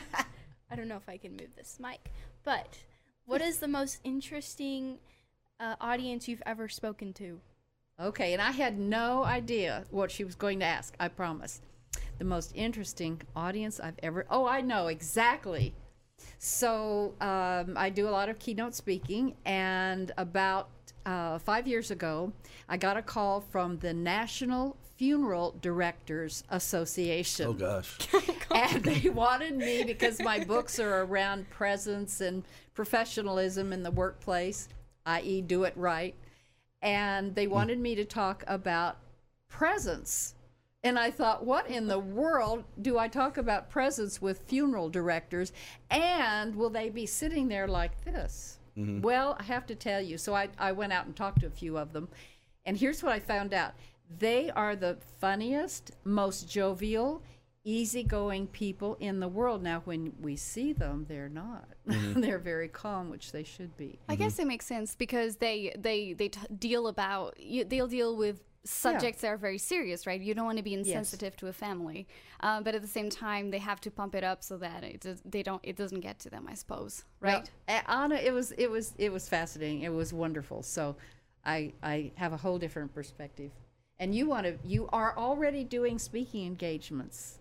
I 0.70 0.76
don't 0.76 0.86
know 0.86 0.96
if 0.96 1.08
I 1.08 1.16
can 1.16 1.32
move 1.32 1.48
this 1.56 1.78
mic, 1.80 2.12
but 2.44 2.78
what 3.24 3.40
is 3.40 3.58
the 3.58 3.66
most 3.66 3.98
interesting 4.04 4.98
uh, 5.58 5.74
audience 5.80 6.28
you've 6.28 6.42
ever 6.46 6.68
spoken 6.68 7.14
to? 7.14 7.40
Okay, 7.98 8.32
and 8.32 8.40
I 8.40 8.52
had 8.52 8.78
no 8.78 9.24
idea 9.24 9.82
what 9.90 10.12
she 10.12 10.22
was 10.22 10.36
going 10.36 10.60
to 10.60 10.66
ask. 10.66 10.94
I 11.00 11.08
promise. 11.08 11.62
The 12.18 12.24
most 12.24 12.52
interesting 12.54 13.22
audience 13.34 13.80
I've 13.80 13.98
ever. 14.04 14.24
Oh, 14.30 14.46
I 14.46 14.60
know 14.60 14.86
exactly. 14.86 15.74
So 16.38 17.14
um, 17.20 17.76
I 17.76 17.90
do 17.90 18.08
a 18.08 18.10
lot 18.10 18.28
of 18.28 18.38
keynote 18.38 18.74
speaking, 18.74 19.34
and 19.44 20.12
about 20.16 20.68
uh, 21.04 21.38
five 21.38 21.66
years 21.66 21.90
ago, 21.90 22.32
I 22.68 22.76
got 22.76 22.96
a 22.96 23.02
call 23.02 23.40
from 23.40 23.78
the 23.78 23.92
National 23.92 24.76
Funeral 24.96 25.56
Directors 25.60 26.42
Association 26.48 27.48
Oh 27.48 27.52
gosh. 27.52 27.98
and 28.54 28.82
they 28.82 29.10
wanted 29.10 29.56
me 29.56 29.82
because 29.84 30.20
my 30.20 30.42
books 30.44 30.78
are 30.78 31.02
around 31.02 31.50
presence 31.50 32.20
and 32.20 32.44
professionalism 32.74 33.72
in 33.72 33.82
the 33.82 33.90
workplace, 33.90 34.68
i.e., 35.04 35.42
do 35.42 35.64
it 35.64 35.74
right. 35.76 36.14
And 36.80 37.34
they 37.34 37.46
wanted 37.46 37.78
me 37.78 37.94
to 37.96 38.04
talk 38.04 38.44
about 38.46 38.98
presence. 39.48 40.34
And 40.86 41.00
I 41.00 41.10
thought, 41.10 41.44
what 41.44 41.68
in 41.68 41.88
the 41.88 41.98
world 41.98 42.62
do 42.80 42.96
I 42.96 43.08
talk 43.08 43.38
about 43.38 43.68
presents 43.68 44.22
with 44.22 44.42
funeral 44.46 44.88
directors? 44.88 45.52
And 45.90 46.54
will 46.54 46.70
they 46.70 46.90
be 46.90 47.06
sitting 47.06 47.48
there 47.48 47.66
like 47.66 48.04
this? 48.04 48.58
Mm-hmm. 48.78 49.00
Well, 49.00 49.36
I 49.40 49.42
have 49.42 49.66
to 49.66 49.74
tell 49.74 50.00
you. 50.00 50.16
So 50.16 50.32
I, 50.32 50.48
I 50.56 50.70
went 50.70 50.92
out 50.92 51.06
and 51.06 51.16
talked 51.16 51.40
to 51.40 51.48
a 51.48 51.50
few 51.50 51.76
of 51.76 51.92
them. 51.92 52.08
And 52.64 52.76
here's 52.76 53.02
what 53.02 53.10
I 53.10 53.18
found 53.18 53.52
out 53.52 53.72
they 54.20 54.48
are 54.50 54.76
the 54.76 54.98
funniest, 55.20 55.90
most 56.04 56.48
jovial, 56.48 57.20
easygoing 57.64 58.46
people 58.46 58.96
in 59.00 59.18
the 59.18 59.26
world. 59.26 59.64
Now, 59.64 59.82
when 59.86 60.12
we 60.20 60.36
see 60.36 60.72
them, 60.72 61.06
they're 61.08 61.28
not. 61.28 61.68
Mm-hmm. 61.86 62.20
they're 62.20 62.40
very 62.40 62.66
calm, 62.66 63.10
which 63.10 63.30
they 63.30 63.44
should 63.44 63.76
be. 63.76 64.00
I 64.08 64.16
guess 64.16 64.34
mm-hmm. 64.34 64.42
it 64.42 64.46
makes 64.46 64.66
sense 64.66 64.96
because 64.96 65.36
they 65.36 65.72
they 65.78 66.14
they 66.14 66.30
t- 66.30 66.40
deal 66.58 66.88
about 66.88 67.38
they'll 67.68 67.86
deal 67.86 68.16
with 68.16 68.40
subjects 68.66 69.22
that 69.22 69.28
are 69.28 69.36
very 69.36 69.58
serious, 69.58 70.06
right? 70.06 70.20
You 70.20 70.34
don't 70.34 70.46
want 70.46 70.58
to 70.58 70.64
be 70.64 70.74
insensitive 70.74 71.36
to 71.36 71.48
a 71.48 71.52
family, 71.52 72.06
um, 72.40 72.62
but 72.62 72.74
at 72.74 72.82
the 72.82 72.88
same 72.88 73.08
time, 73.08 73.50
they 73.50 73.58
have 73.58 73.80
to 73.82 73.90
pump 73.90 74.14
it 74.14 74.24
up 74.24 74.42
so 74.42 74.56
that 74.58 74.84
it 74.84 75.00
does, 75.00 75.22
they 75.24 75.42
don't 75.42 75.60
it 75.64 75.76
doesn't 75.76 76.00
get 76.00 76.18
to 76.20 76.30
them, 76.30 76.46
I 76.48 76.54
suppose, 76.54 77.04
right? 77.20 77.48
Well, 77.68 77.82
Anna, 77.88 78.16
it 78.16 78.32
was 78.32 78.52
it 78.52 78.70
was 78.70 78.94
it 78.98 79.12
was 79.12 79.28
fascinating. 79.28 79.82
It 79.82 79.92
was 79.92 80.12
wonderful. 80.12 80.62
So, 80.62 80.96
I 81.44 81.72
I 81.82 82.12
have 82.16 82.32
a 82.32 82.36
whole 82.36 82.58
different 82.58 82.94
perspective. 82.94 83.52
And 83.98 84.14
you 84.14 84.28
want 84.28 84.46
to 84.46 84.58
you 84.62 84.88
are 84.92 85.16
already 85.16 85.64
doing 85.64 85.98
speaking 85.98 86.46
engagements. 86.46 87.38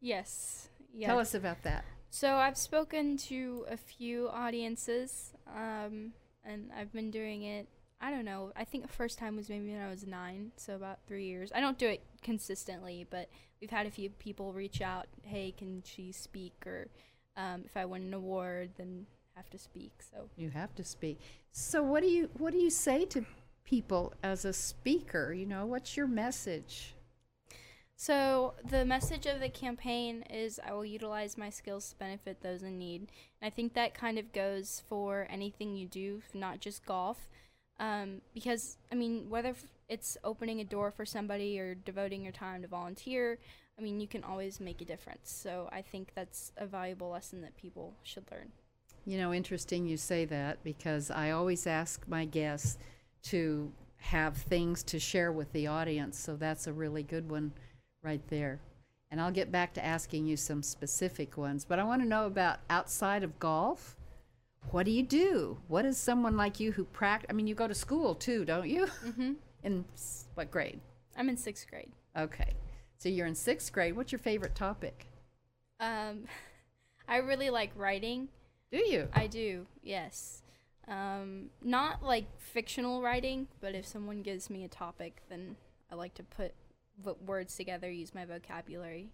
Yes. 0.00 0.68
Yeah. 0.92 1.06
Tell 1.06 1.20
us 1.20 1.34
about 1.34 1.62
that. 1.62 1.84
So 2.10 2.34
I've 2.34 2.58
spoken 2.58 3.16
to 3.28 3.64
a 3.70 3.76
few 3.76 4.28
audiences, 4.28 5.32
um, 5.46 6.12
and 6.44 6.70
I've 6.76 6.92
been 6.92 7.10
doing 7.10 7.44
it. 7.44 7.68
I 8.02 8.10
don't 8.10 8.24
know. 8.24 8.52
I 8.56 8.64
think 8.64 8.82
the 8.82 8.92
first 8.92 9.16
time 9.16 9.36
was 9.36 9.48
maybe 9.48 9.70
when 9.70 9.80
I 9.80 9.88
was 9.88 10.04
nine, 10.04 10.50
so 10.56 10.74
about 10.74 10.98
three 11.06 11.24
years. 11.26 11.52
I 11.54 11.60
don't 11.60 11.78
do 11.78 11.86
it 11.86 12.02
consistently, 12.20 13.06
but 13.08 13.30
we've 13.60 13.70
had 13.70 13.86
a 13.86 13.90
few 13.90 14.10
people 14.10 14.52
reach 14.52 14.82
out. 14.82 15.06
Hey, 15.22 15.54
can 15.56 15.84
she 15.86 16.10
speak? 16.10 16.52
Or 16.66 16.88
um, 17.36 17.62
if 17.64 17.76
I 17.76 17.84
win 17.84 18.02
an 18.02 18.12
award, 18.12 18.70
then 18.76 19.06
have 19.36 19.48
to 19.50 19.58
speak. 19.58 19.92
So 20.10 20.28
You 20.36 20.50
have 20.50 20.74
to 20.74 20.84
speak. 20.84 21.20
So 21.52 21.82
what 21.82 22.02
do 22.02 22.08
you 22.08 22.28
what 22.38 22.52
do 22.52 22.58
you 22.58 22.70
say 22.70 23.04
to 23.06 23.24
people 23.64 24.12
as 24.22 24.44
a 24.44 24.52
speaker? 24.52 25.32
You 25.32 25.46
know, 25.46 25.66
what's 25.66 25.96
your 25.96 26.08
message? 26.08 26.94
So 27.94 28.54
the 28.68 28.84
message 28.84 29.26
of 29.26 29.38
the 29.38 29.48
campaign 29.48 30.24
is 30.28 30.58
I 30.66 30.72
will 30.72 30.84
utilize 30.84 31.38
my 31.38 31.50
skills 31.50 31.90
to 31.90 31.96
benefit 31.96 32.42
those 32.42 32.64
in 32.64 32.76
need. 32.76 33.02
And 33.40 33.46
I 33.46 33.50
think 33.50 33.74
that 33.74 33.94
kind 33.94 34.18
of 34.18 34.32
goes 34.32 34.82
for 34.88 35.28
anything 35.30 35.76
you 35.76 35.86
do, 35.86 36.22
not 36.34 36.58
just 36.58 36.84
golf. 36.84 37.28
Um, 37.82 38.20
because, 38.32 38.76
I 38.92 38.94
mean, 38.94 39.26
whether 39.28 39.54
it's 39.88 40.16
opening 40.22 40.60
a 40.60 40.64
door 40.64 40.92
for 40.92 41.04
somebody 41.04 41.58
or 41.58 41.74
devoting 41.74 42.22
your 42.22 42.32
time 42.32 42.62
to 42.62 42.68
volunteer, 42.68 43.40
I 43.76 43.82
mean, 43.82 43.98
you 43.98 44.06
can 44.06 44.22
always 44.22 44.60
make 44.60 44.80
a 44.80 44.84
difference. 44.84 45.32
So 45.32 45.68
I 45.72 45.82
think 45.82 46.12
that's 46.14 46.52
a 46.56 46.64
valuable 46.64 47.10
lesson 47.10 47.40
that 47.40 47.56
people 47.56 47.92
should 48.04 48.22
learn. 48.30 48.52
You 49.04 49.18
know, 49.18 49.34
interesting 49.34 49.84
you 49.84 49.96
say 49.96 50.24
that 50.26 50.62
because 50.62 51.10
I 51.10 51.32
always 51.32 51.66
ask 51.66 52.06
my 52.06 52.24
guests 52.24 52.78
to 53.24 53.72
have 53.96 54.36
things 54.36 54.84
to 54.84 55.00
share 55.00 55.32
with 55.32 55.52
the 55.52 55.66
audience. 55.66 56.16
So 56.16 56.36
that's 56.36 56.68
a 56.68 56.72
really 56.72 57.02
good 57.02 57.28
one 57.28 57.50
right 58.04 58.22
there. 58.28 58.60
And 59.10 59.20
I'll 59.20 59.32
get 59.32 59.50
back 59.50 59.74
to 59.74 59.84
asking 59.84 60.26
you 60.26 60.36
some 60.36 60.62
specific 60.62 61.36
ones. 61.36 61.64
But 61.64 61.80
I 61.80 61.84
want 61.84 62.00
to 62.02 62.08
know 62.08 62.26
about 62.26 62.60
outside 62.70 63.24
of 63.24 63.40
golf. 63.40 63.96
What 64.70 64.86
do 64.86 64.90
you 64.90 65.02
do? 65.02 65.58
What 65.68 65.84
is 65.84 65.98
someone 65.98 66.36
like 66.36 66.60
you 66.60 66.72
who 66.72 66.84
practice? 66.84 67.26
I 67.28 67.32
mean, 67.34 67.46
you 67.46 67.54
go 67.54 67.68
to 67.68 67.74
school 67.74 68.14
too, 68.14 68.44
don't 68.44 68.68
you? 68.68 68.86
Mm-hmm. 69.04 69.32
In 69.64 69.84
what 70.34 70.50
grade? 70.50 70.80
I'm 71.16 71.28
in 71.28 71.36
sixth 71.36 71.68
grade. 71.70 71.92
Okay. 72.16 72.54
So 72.98 73.08
you're 73.08 73.26
in 73.26 73.34
sixth 73.36 73.72
grade. 73.72 73.94
What's 73.94 74.10
your 74.10 74.18
favorite 74.18 74.56
topic? 74.56 75.06
Um, 75.78 76.24
I 77.08 77.18
really 77.18 77.50
like 77.50 77.70
writing. 77.76 78.28
Do 78.72 78.78
you? 78.78 79.08
I 79.12 79.26
do, 79.28 79.66
yes. 79.82 80.42
Um, 80.88 81.50
not 81.62 82.02
like 82.02 82.26
fictional 82.38 83.02
writing, 83.02 83.46
but 83.60 83.74
if 83.74 83.86
someone 83.86 84.22
gives 84.22 84.50
me 84.50 84.64
a 84.64 84.68
topic, 84.68 85.22
then 85.28 85.56
I 85.90 85.94
like 85.94 86.14
to 86.14 86.22
put 86.22 86.54
words 87.24 87.56
together, 87.56 87.90
use 87.90 88.14
my 88.14 88.24
vocabulary, 88.24 89.10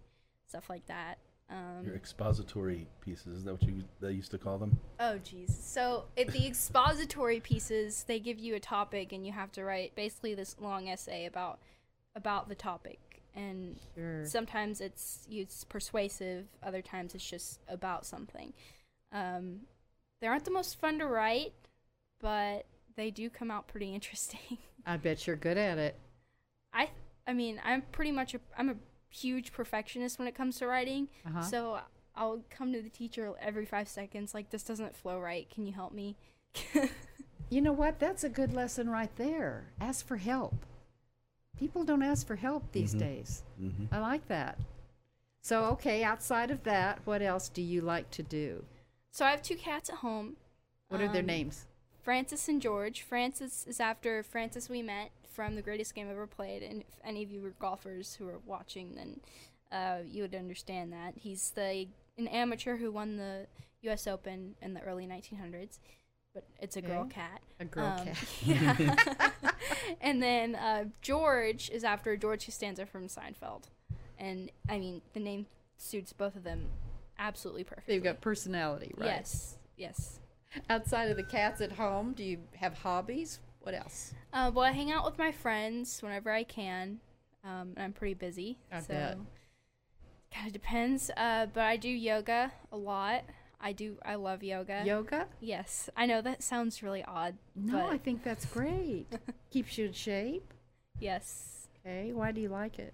stuff 0.47 0.69
like 0.69 0.85
that. 0.87 1.17
Um, 1.49 1.83
Your 1.83 1.95
expository 1.95 2.87
pieces, 3.01 3.37
is 3.37 3.43
that 3.45 3.53
what 3.53 3.63
you 3.63 3.83
they 4.01 4.11
used 4.11 4.31
to 4.31 4.37
call 4.37 4.57
them? 4.59 4.79
oh, 4.99 5.17
geez. 5.17 5.57
So, 5.59 6.05
at 6.17 6.27
the 6.27 6.45
expository 6.47 7.39
pieces, 7.39 8.03
they 8.07 8.19
give 8.19 8.37
you 8.37 8.53
a 8.55 8.59
topic, 8.59 9.11
and 9.13 9.25
you 9.25 9.31
have 9.33 9.51
to 9.53 9.63
write 9.63 9.95
basically 9.95 10.35
this 10.35 10.55
long 10.59 10.87
essay 10.89 11.25
about 11.25 11.59
about 12.15 12.49
the 12.49 12.55
topic. 12.55 12.99
And 13.35 13.79
Sure. 13.95 14.25
sometimes 14.25 14.79
it's 14.81 15.25
it's 15.29 15.63
persuasive, 15.63 16.45
other 16.61 16.81
times 16.81 17.15
it's 17.15 17.27
just 17.27 17.61
about 17.67 18.05
something. 18.05 18.53
Um, 19.11 19.61
they 20.21 20.27
aren't 20.27 20.45
the 20.45 20.51
most 20.51 20.79
fun 20.79 20.99
to 20.99 21.07
write, 21.07 21.53
but 22.19 22.65
they 22.95 23.09
do 23.09 23.29
come 23.29 23.49
out 23.49 23.67
pretty 23.67 23.93
interesting. 23.95 24.57
I 24.85 24.97
bet 24.97 25.25
you're 25.25 25.35
good 25.35 25.57
at 25.57 25.77
it. 25.79 25.95
I 26.73 26.89
I 27.25 27.33
mean, 27.33 27.59
I'm 27.63 27.81
pretty 27.91 28.11
much 28.11 28.35
a 28.35 28.39
I'm 28.57 28.69
a 28.69 28.75
huge 29.09 29.51
perfectionist 29.51 30.17
when 30.19 30.27
it 30.27 30.35
comes 30.35 30.57
to 30.59 30.67
writing. 30.67 31.07
Uh-huh. 31.25 31.41
So 31.41 31.79
I'll 32.15 32.41
come 32.49 32.71
to 32.73 32.81
the 32.81 32.89
teacher 32.89 33.33
every 33.41 33.65
5 33.65 33.87
seconds 33.87 34.33
like 34.33 34.49
this 34.49 34.63
doesn't 34.63 34.95
flow 34.95 35.19
right. 35.19 35.49
Can 35.49 35.65
you 35.65 35.73
help 35.73 35.93
me? 35.93 36.15
You 37.51 37.61
know 37.61 37.71
what? 37.73 37.97
That's 37.99 38.23
a 38.23 38.29
good 38.29 38.53
lesson 38.53 38.91
right 38.91 39.09
there. 39.15 39.63
Ask 39.81 40.05
for 40.05 40.17
help. 40.17 40.53
People 41.57 41.83
don't 41.83 42.03
ask 42.03 42.27
for 42.27 42.35
help 42.35 42.71
these 42.71 42.93
days. 42.93 43.41
Mm-hmm. 43.59 43.85
I 43.91 43.99
like 43.99 44.27
that. 44.27 44.59
So, 45.41 45.63
okay, 45.71 46.03
outside 46.03 46.51
of 46.51 46.63
that, 46.65 46.99
what 47.05 47.23
else 47.23 47.49
do 47.49 47.63
you 47.63 47.81
like 47.81 48.11
to 48.11 48.21
do? 48.23 48.65
so 49.11 49.25
I 49.25 49.31
have 49.31 49.41
two 49.41 49.55
cats 49.55 49.89
at 49.89 49.95
home. 49.97 50.35
What 50.89 51.01
are 51.01 51.07
their 51.07 51.21
Um, 51.21 51.25
names? 51.25 51.65
Francis 52.03 52.47
and 52.47 52.61
George. 52.61 53.01
Francis 53.01 53.65
is 53.67 53.79
after 53.79 54.21
Francis 54.21 54.67
Ouimet 54.67 55.09
from 55.39 55.55
the 55.55 55.61
greatest 55.61 55.95
game 55.95 56.09
ever 56.11 56.27
played, 56.27 56.61
and 56.63 56.81
if 56.81 56.99
any 57.05 57.23
of 57.23 57.31
you 57.31 57.41
were 57.41 57.51
golfers 57.61 58.13
who 58.15 58.27
are 58.27 58.39
watching, 58.45 58.93
then 58.93 59.21
uh, 59.71 59.99
you 60.05 60.21
would 60.21 60.35
understand 60.35 60.91
that 60.91 61.13
he's 61.15 61.51
the 61.51 61.87
an 62.17 62.27
amateur 62.27 62.75
who 62.75 62.91
won 62.91 63.15
the 63.15 63.47
U.S. 63.83 64.05
Open 64.05 64.55
in 64.61 64.73
the 64.73 64.81
early 64.81 65.07
1900s, 65.07 65.79
but 66.33 66.43
it's 66.59 66.75
a 66.75 66.81
girl 66.81 67.03
Okay. 67.03 67.11
cat. 67.21 67.41
A 67.61 67.63
girl 67.63 67.85
Um, 67.85 68.05
cat. 68.07 68.17
Yeah. 68.41 69.51
and 70.01 70.21
then 70.21 70.55
uh, 70.55 70.83
George 71.01 71.69
is 71.69 71.85
after 71.85 72.17
George 72.17 72.43
Costanza 72.43 72.85
from 72.85 73.07
Seinfeld, 73.07 73.69
and 74.17 74.51
I 74.67 74.77
mean 74.77 75.01
the 75.13 75.21
name 75.21 75.45
suits 75.77 76.11
both 76.11 76.35
of 76.35 76.43
them 76.43 76.65
absolutely 77.17 77.63
perfectly. 77.63 77.93
They've 77.95 78.03
got 78.03 78.19
personality, 78.19 78.91
right? 78.97 79.05
Yes. 79.05 79.55
Yes. 79.77 80.19
Outside 80.69 81.09
of 81.09 81.15
the 81.15 81.23
cats 81.23 81.61
at 81.61 81.71
home, 81.71 82.11
do 82.11 82.25
you 82.25 82.39
have 82.57 82.73
hobbies? 82.79 83.39
What 83.61 83.75
else? 83.75 84.13
Uh, 84.33 84.51
well, 84.53 84.65
I 84.65 84.71
hang 84.71 84.91
out 84.91 85.05
with 85.05 85.17
my 85.17 85.31
friends 85.31 86.01
whenever 86.01 86.31
I 86.31 86.43
can. 86.43 86.99
Um, 87.43 87.73
and 87.75 87.79
I'm 87.79 87.93
pretty 87.93 88.13
busy, 88.15 88.57
I 88.71 88.81
so 88.81 89.25
kind 90.33 90.47
of 90.47 90.53
depends. 90.53 91.09
Uh, 91.15 91.47
but 91.53 91.63
I 91.63 91.77
do 91.77 91.89
yoga 91.89 92.51
a 92.71 92.77
lot. 92.77 93.23
I 93.61 93.71
do. 93.71 93.97
I 94.05 94.15
love 94.15 94.43
yoga. 94.43 94.83
Yoga? 94.85 95.27
Yes, 95.39 95.89
I 95.95 96.05
know 96.05 96.21
that 96.21 96.43
sounds 96.43 96.81
really 96.83 97.03
odd. 97.03 97.35
No, 97.55 97.87
I 97.87 97.97
think 97.97 98.23
that's 98.23 98.45
great. 98.45 99.05
Keeps 99.51 99.77
you 99.77 99.87
in 99.87 99.93
shape. 99.93 100.53
yes, 100.99 101.67
Okay, 101.85 102.11
why 102.11 102.31
do 102.33 102.41
you 102.41 102.49
like 102.49 102.77
it? 102.77 102.93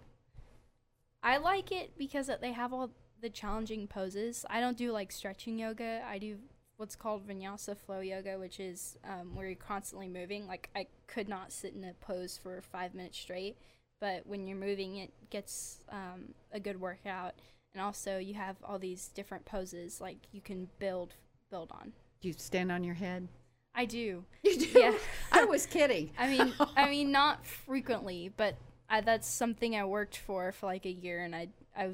I 1.23 1.37
like 1.37 1.71
it 1.71 1.91
because 1.97 2.29
they 2.39 2.51
have 2.51 2.71
all 2.71 2.91
the 3.19 3.29
challenging 3.31 3.87
poses. 3.87 4.45
I 4.47 4.59
don't 4.59 4.77
do 4.77 4.91
like 4.91 5.11
stretching 5.11 5.57
yoga. 5.57 6.03
I 6.07 6.19
do 6.19 6.37
what's 6.77 6.95
called 6.95 7.27
vinyasa 7.27 7.77
flow 7.77 7.99
yoga, 7.99 8.37
which 8.37 8.59
is 8.59 8.97
um, 9.03 9.35
where 9.35 9.47
you're 9.47 9.55
constantly 9.55 10.07
moving. 10.07 10.47
Like 10.47 10.69
I 10.75 10.87
could 11.07 11.29
not 11.29 11.51
sit 11.51 11.73
in 11.73 11.83
a 11.83 11.93
pose 11.93 12.39
for 12.41 12.61
five 12.61 12.93
minutes 12.93 13.17
straight, 13.17 13.57
but 14.01 14.25
when 14.25 14.47
you're 14.47 14.57
moving, 14.57 14.97
it 14.97 15.11
gets 15.29 15.83
um, 15.89 16.33
a 16.51 16.59
good 16.59 16.79
workout. 16.79 17.33
And 17.73 17.81
also, 17.81 18.17
you 18.17 18.33
have 18.35 18.55
all 18.63 18.79
these 18.79 19.09
different 19.09 19.45
poses 19.45 19.99
like 19.99 20.17
you 20.31 20.41
can 20.41 20.69
build 20.79 21.15
build 21.49 21.71
on. 21.71 21.91
Do 22.21 22.29
you 22.29 22.33
stand 22.37 22.71
on 22.71 22.83
your 22.83 22.95
head? 22.95 23.27
I 23.73 23.85
do. 23.85 24.23
You 24.43 24.57
do? 24.57 24.79
Yeah. 24.79 24.93
I 25.31 25.43
was 25.43 25.65
kidding. 25.65 26.11
I 26.17 26.29
mean, 26.29 26.53
I 26.77 26.89
mean, 26.89 27.11
not 27.11 27.45
frequently, 27.45 28.31
but 28.35 28.55
I, 28.89 29.01
that's 29.01 29.27
something 29.27 29.75
I 29.75 29.83
worked 29.83 30.17
for 30.17 30.51
for 30.51 30.67
like 30.67 30.85
a 30.85 30.91
year, 30.91 31.23
and 31.23 31.35
I 31.35 31.49
I 31.75 31.91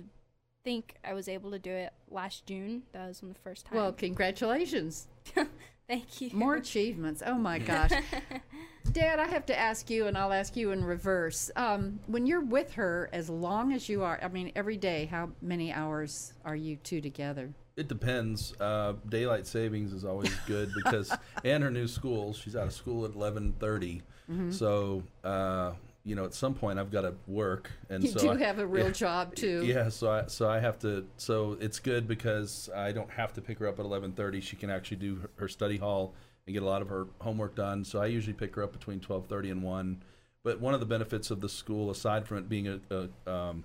think 0.63 0.95
I 1.03 1.13
was 1.13 1.27
able 1.27 1.51
to 1.51 1.59
do 1.59 1.71
it 1.71 1.93
last 2.09 2.45
June. 2.45 2.83
That 2.93 3.07
was 3.07 3.21
when 3.21 3.33
the 3.33 3.39
first 3.39 3.65
time. 3.65 3.77
Well, 3.77 3.91
congratulations. 3.91 5.07
Thank 5.87 6.21
you. 6.21 6.29
More 6.33 6.55
achievements. 6.55 7.21
Oh 7.25 7.35
my 7.35 7.59
gosh. 7.59 7.91
Dad, 8.93 9.19
I 9.19 9.27
have 9.27 9.45
to 9.47 9.59
ask 9.59 9.89
you, 9.89 10.07
and 10.07 10.17
I'll 10.17 10.31
ask 10.31 10.55
you 10.55 10.71
in 10.71 10.83
reverse. 10.83 11.51
Um, 11.55 11.99
when 12.07 12.25
you're 12.25 12.41
with 12.41 12.73
her 12.73 13.09
as 13.11 13.29
long 13.29 13.73
as 13.73 13.89
you 13.89 14.03
are, 14.03 14.19
I 14.21 14.27
mean, 14.29 14.51
every 14.55 14.77
day, 14.77 15.05
how 15.05 15.31
many 15.41 15.71
hours 15.71 16.33
are 16.45 16.55
you 16.55 16.77
two 16.77 17.01
together? 17.01 17.53
It 17.75 17.87
depends. 17.87 18.53
Uh, 18.59 18.93
daylight 19.09 19.47
savings 19.47 19.93
is 19.93 20.05
always 20.05 20.33
good 20.47 20.71
because, 20.75 21.13
and 21.43 21.63
her 21.63 21.71
new 21.71 21.87
school, 21.87 22.33
she's 22.33 22.55
out 22.55 22.67
of 22.67 22.73
school 22.73 23.05
at 23.05 23.13
eleven 23.13 23.53
Mm-hmm. 23.59 24.51
So, 24.51 25.03
uh, 25.23 25.73
you 26.03 26.15
know, 26.15 26.25
at 26.25 26.33
some 26.33 26.53
point 26.53 26.79
I've 26.79 26.91
got 26.91 27.01
to 27.01 27.13
work, 27.27 27.69
and 27.89 28.03
You 28.03 28.09
so 28.09 28.19
do 28.19 28.31
I- 28.31 28.37
have 28.37 28.59
a 28.59 28.65
real 28.65 28.87
yeah. 28.87 28.91
job, 28.91 29.35
too. 29.35 29.63
Yeah, 29.65 29.89
so 29.89 30.11
I 30.11 30.25
so 30.27 30.49
I 30.49 30.59
have 30.59 30.79
to. 30.79 31.05
So 31.17 31.57
it's 31.61 31.79
good 31.79 32.07
because 32.07 32.69
I 32.75 32.91
don't 32.91 33.11
have 33.11 33.33
to 33.33 33.41
pick 33.41 33.59
her 33.59 33.67
up 33.67 33.79
at 33.79 33.85
eleven 33.85 34.11
thirty. 34.13 34.41
She 34.41 34.55
can 34.55 34.69
actually 34.69 34.97
do 34.97 35.15
her, 35.17 35.29
her 35.35 35.47
study 35.47 35.77
hall 35.77 36.13
and 36.47 36.53
get 36.53 36.63
a 36.63 36.65
lot 36.65 36.81
of 36.81 36.89
her 36.89 37.07
homework 37.19 37.55
done. 37.55 37.83
So 37.85 38.01
I 38.01 38.07
usually 38.07 38.33
pick 38.33 38.55
her 38.55 38.63
up 38.63 38.71
between 38.71 38.99
twelve 38.99 39.27
thirty 39.27 39.49
and 39.51 39.61
one. 39.61 40.01
But 40.43 40.59
one 40.59 40.73
of 40.73 40.79
the 40.79 40.87
benefits 40.87 41.29
of 41.29 41.39
the 41.39 41.49
school, 41.49 41.91
aside 41.91 42.27
from 42.27 42.37
it 42.37 42.49
being 42.49 42.67
a, 42.67 42.79
a 42.89 43.31
um, 43.31 43.63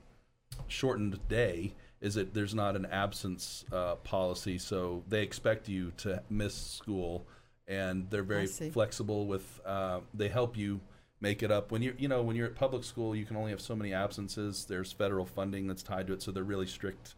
shortened 0.68 1.18
day, 1.28 1.72
is 2.02 2.16
that 2.16 2.34
there's 2.34 2.54
not 2.54 2.76
an 2.76 2.84
absence 2.86 3.64
uh, 3.72 3.94
policy. 3.96 4.58
So 4.58 5.02
they 5.08 5.22
expect 5.22 5.70
you 5.70 5.92
to 5.98 6.22
miss 6.28 6.54
school, 6.54 7.26
and 7.66 8.10
they're 8.10 8.22
very 8.22 8.46
flexible 8.46 9.26
with. 9.26 9.58
Uh, 9.64 10.00
they 10.12 10.28
help 10.28 10.54
you 10.54 10.80
make 11.26 11.42
it 11.42 11.50
up. 11.50 11.72
When 11.72 11.82
you're 11.82 11.94
you 11.98 12.08
know 12.08 12.22
when 12.22 12.36
you're 12.36 12.46
at 12.46 12.54
public 12.54 12.84
school 12.84 13.14
you 13.16 13.24
can 13.24 13.36
only 13.36 13.50
have 13.50 13.60
so 13.60 13.74
many 13.74 13.92
absences. 13.92 14.64
There's 14.66 14.92
federal 14.92 15.26
funding 15.26 15.66
that's 15.66 15.82
tied 15.82 16.06
to 16.06 16.12
it 16.12 16.22
so 16.22 16.30
they're 16.30 16.44
really 16.54 16.66
strict 16.66 17.14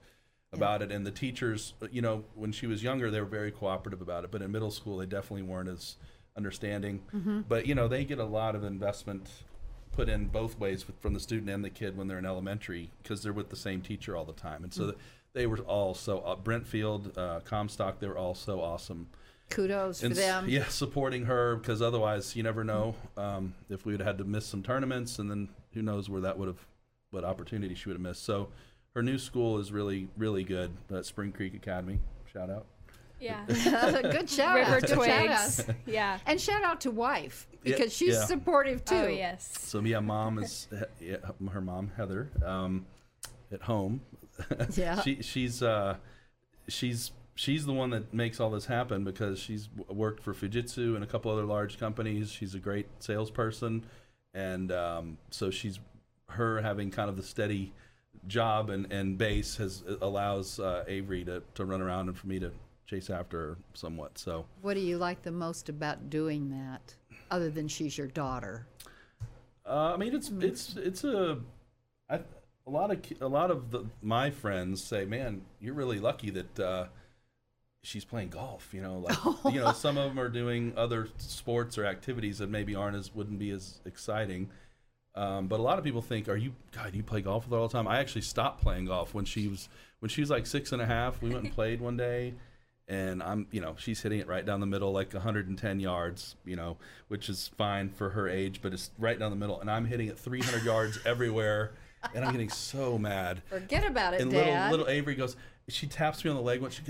about 0.53 0.81
it. 0.83 0.91
And 0.91 1.07
the 1.07 1.11
teachers 1.11 1.75
you 1.91 2.01
know 2.03 2.25
when 2.35 2.53
she 2.53 2.67
was 2.67 2.83
younger 2.83 3.11
they 3.11 3.21
were 3.21 3.27
very 3.41 3.53
cooperative 3.53 4.01
about 4.01 4.25
it 4.25 4.31
but 4.31 4.41
in 4.43 4.51
middle 4.51 4.71
school 4.71 4.97
they 4.99 5.07
definitely 5.07 5.43
weren't 5.43 5.69
as 5.69 5.97
understanding. 6.37 7.03
But 7.49 7.67
you 7.67 7.75
know 7.75 7.87
they 7.89 8.05
get 8.05 8.19
a 8.19 8.25
lot 8.41 8.55
of 8.55 8.65
investment 8.65 9.29
put 9.93 10.09
in 10.09 10.27
both 10.27 10.59
ways 10.59 10.87
with- 10.87 10.99
from 11.01 11.13
the 11.13 11.21
student 11.21 11.51
and 11.51 11.65
the 11.65 11.71
kid 11.71 11.97
when 11.97 12.07
they're 12.09 12.19
in 12.19 12.27
elementary 12.27 12.91
because 13.03 13.23
they're 13.23 13.33
with 13.33 13.51
the 13.51 13.57
same 13.57 13.81
teacher 13.83 14.17
all 14.17 14.25
the 14.25 14.33
time. 14.49 14.63
And 14.65 14.73
so 14.73 14.85
th- 14.85 14.99
they 15.35 15.47
were 15.47 15.59
all 15.59 15.93
so 15.95 16.21
uh, 16.21 16.37
brentfield 16.37 17.17
uh, 17.19 17.41
comstock 17.41 17.99
they 18.01 18.07
were 18.07 18.17
all 18.17 18.35
so 18.35 18.61
awesome 18.61 19.09
Kudos 19.51 20.01
for 20.01 20.07
and 20.07 20.13
s- 20.15 20.19
them. 20.21 20.49
Yeah, 20.49 20.67
supporting 20.69 21.25
her 21.27 21.57
because 21.57 21.81
otherwise 21.83 22.37
you 22.37 22.43
never 22.43 22.65
know 22.65 22.95
um, 23.17 23.55
if 23.69 23.85
we 23.87 23.93
would 23.93 24.01
have 24.01 24.07
had 24.07 24.19
to 24.19 24.25
miss 24.25 24.47
some 24.47 24.63
tournaments, 24.63 25.19
and 25.19 25.31
then 25.31 25.49
who 25.73 25.83
knows 25.83 26.09
where 26.09 26.21
that 26.23 26.39
would 26.39 26.49
have, 26.49 26.67
what 27.11 27.25
opportunity 27.25 27.75
she 27.75 27.89
would 27.89 27.95
have 27.97 28.03
missed. 28.03 28.25
So 28.25 28.49
her 28.95 29.03
new 29.03 29.19
school 29.19 29.59
is 29.59 29.73
really, 29.73 30.09
really 30.17 30.45
good. 30.45 30.71
Uh, 30.93 31.03
Spring 31.03 31.33
Creek 31.33 31.55
Academy, 31.55 31.99
shout 32.33 32.51
out. 32.51 32.67
yeah. 33.21 33.45
good 34.03 34.29
shout 34.29 34.57
River 34.57 34.75
out. 34.77 34.81
Good 34.83 34.89
shout. 34.91 34.97
Twigs. 34.97 35.65
yeah. 35.87 36.19
And 36.27 36.41
shout 36.41 36.63
out 36.65 36.81
to 36.83 36.91
wife 36.91 37.47
Yeah, 37.65 37.77
because 37.77 37.93
she's 37.95 38.15
yeah. 38.15 38.25
supportive 38.27 38.85
too. 38.85 38.95
Oh 38.95 39.07
yes. 39.09 39.51
So 39.61 39.81
yeah, 39.81 40.01
mom 40.01 40.39
is 40.39 40.69
yeah, 41.01 41.17
her 41.53 41.61
mom 41.61 41.91
Heather 41.97 42.31
um, 42.45 42.87
at 43.53 43.63
home. 43.63 44.01
Yeah. 44.77 45.01
she 45.01 45.21
she's 45.23 45.63
uh, 45.65 45.97
she's 46.69 47.11
she's 47.39 47.65
the 47.67 47.73
one 47.73 47.91
that 47.91 48.13
makes 48.13 48.41
all 48.41 48.51
this 48.51 48.67
happen 48.67 49.05
because 49.05 49.39
she's 49.39 49.69
worked 49.89 50.21
for 50.25 50.35
Fujitsu 50.35 50.97
and 50.97 51.05
a 51.05 51.07
couple 51.07 51.31
other 51.31 51.45
large 51.45 51.79
companies. 51.79 52.31
She's 52.33 52.53
a 52.57 52.59
great 52.59 52.89
salesperson, 52.99 53.85
and 54.35 54.73
um, 54.73 55.19
so 55.31 55.49
she's 55.49 55.79
her 56.31 56.61
having 56.61 56.91
kind 56.91 57.09
of 57.09 57.17
the 57.17 57.23
steady 57.23 57.73
job 58.27 58.71
and, 58.71 58.93
and 58.93 59.17
base 59.17 59.57
has 59.57 59.85
allows 60.01 60.59
uh, 60.59 60.83
Avery 60.89 61.25
to, 61.25 61.41
to 61.55 61.65
run 61.65 61.81
around 61.81 62.09
and 62.09 62.19
for 62.19 62.27
me 62.27 62.41
to 62.41 62.51
chase 62.87 63.09
after 63.09 63.39
her 63.39 63.57
somewhat. 63.73 64.19
So 64.19 64.45
What 64.61 64.75
do 64.75 64.81
you 64.81 64.99
like 64.99 65.23
the 65.23 65.31
most 65.31 65.69
about 65.69 66.11
doing 66.11 66.51
that, 66.51 66.97
other 67.31 67.51
than 67.51 67.69
she's 67.69 67.97
your 67.97 68.09
daughter? 68.09 68.67
Uh, 69.65 69.93
I 69.95 69.97
mean, 69.97 70.13
it's 70.13 70.29
Mm-hmm. 70.29 70.43
it's 70.43 70.77
it's 70.77 71.05
a 71.05 71.39
I, 72.11 72.17
a 72.67 72.71
lot 72.71 72.91
of 72.91 72.99
a 73.21 73.29
lot 73.29 73.53
of 73.53 73.71
the, 73.71 73.85
my 74.03 74.31
friends 74.31 74.83
say, 74.83 75.05
"Man, 75.05 75.43
you're 75.61 75.75
really 75.75 76.01
lucky 76.01 76.31
that 76.31 76.59
uh, 76.61 76.87
she's 77.89 78.05
playing 78.05 78.29
golf." 78.29 78.69
You 78.73 78.83
know, 78.83 78.99
like 78.99 79.17
you 79.55 79.61
know, 79.61 79.73
some 79.73 79.97
of 79.97 80.09
them 80.11 80.21
are 80.21 80.29
doing 80.29 80.73
other 80.77 81.09
sports 81.19 81.79
or 81.79 81.85
activities 81.87 82.39
that 82.39 82.49
maybe 82.51 82.75
aren't 82.75 82.97
as 82.97 83.15
wouldn't 83.15 83.39
be 83.39 83.51
as 83.51 83.81
exciting. 83.85 84.51
Um, 85.15 85.49
but 85.49 85.59
a 85.59 85.63
lot 85.63 85.79
of 85.79 85.85
people 85.85 86.03
think, 86.03 86.29
"Are 86.29 86.37
you 86.37 86.53
God? 86.73 86.93
Do 86.93 86.97
you 86.99 87.03
play 87.03 87.21
golf 87.21 87.45
with 87.45 87.53
her 87.53 87.59
all 87.59 87.69
the 87.69 87.73
time?" 87.73 87.89
I 87.89 87.99
actually 87.99 88.23
stopped 88.23 88.63
playing 88.63 88.85
golf 88.85 89.15
when 89.15 89.25
she 89.25 89.49
was 89.49 89.69
when 90.01 90.09
she 90.09 90.21
was 90.21 90.31
like 90.31 90.47
six 90.47 90.71
and 90.73 90.81
a 90.81 90.87
half. 90.87 91.21
We 91.21 91.31
went 91.31 91.45
and 91.45 91.53
played 91.53 91.81
one 91.81 91.97
day, 91.97 92.35
and 92.87 93.21
I'm 93.23 93.49
you 93.51 93.61
know 93.61 93.75
she's 93.79 94.01
hitting 94.01 94.21
it 94.21 94.29
right 94.29 94.47
down 94.47 94.61
the 94.61 94.67
middle, 94.67 94.93
like 94.93 95.13
110 95.13 95.81
yards, 95.81 96.37
you 96.45 96.55
know, 96.55 96.77
which 97.09 97.29
is 97.29 97.51
fine 97.57 97.89
for 97.89 98.11
her 98.11 98.29
age, 98.29 98.61
but 98.63 98.73
it's 98.73 98.91
right 98.99 99.19
down 99.19 99.31
the 99.31 99.37
middle, 99.37 99.61
and 99.61 99.69
I'm 99.69 99.87
hitting 99.87 100.07
it 100.07 100.19
300 100.19 100.63
yards 100.63 101.01
everywhere, 101.07 101.73
and 102.15 102.25
I'm 102.25 102.31
getting 102.31 102.51
so 102.51 102.97
mad. 102.97 103.43
Forget 103.49 103.85
about 103.85 104.15
it, 104.15 104.21
And 104.21 104.31
Dad. 104.31 104.71
little 104.71 104.71
little 104.71 104.89
Avery 104.89 105.17
goes, 105.17 105.37
she 105.69 105.89
taps 105.89 106.25
me 106.25 106.31
on 106.31 106.37
the 106.37 106.43
leg 106.43 106.61
once 106.61 106.75
she. 106.75 106.83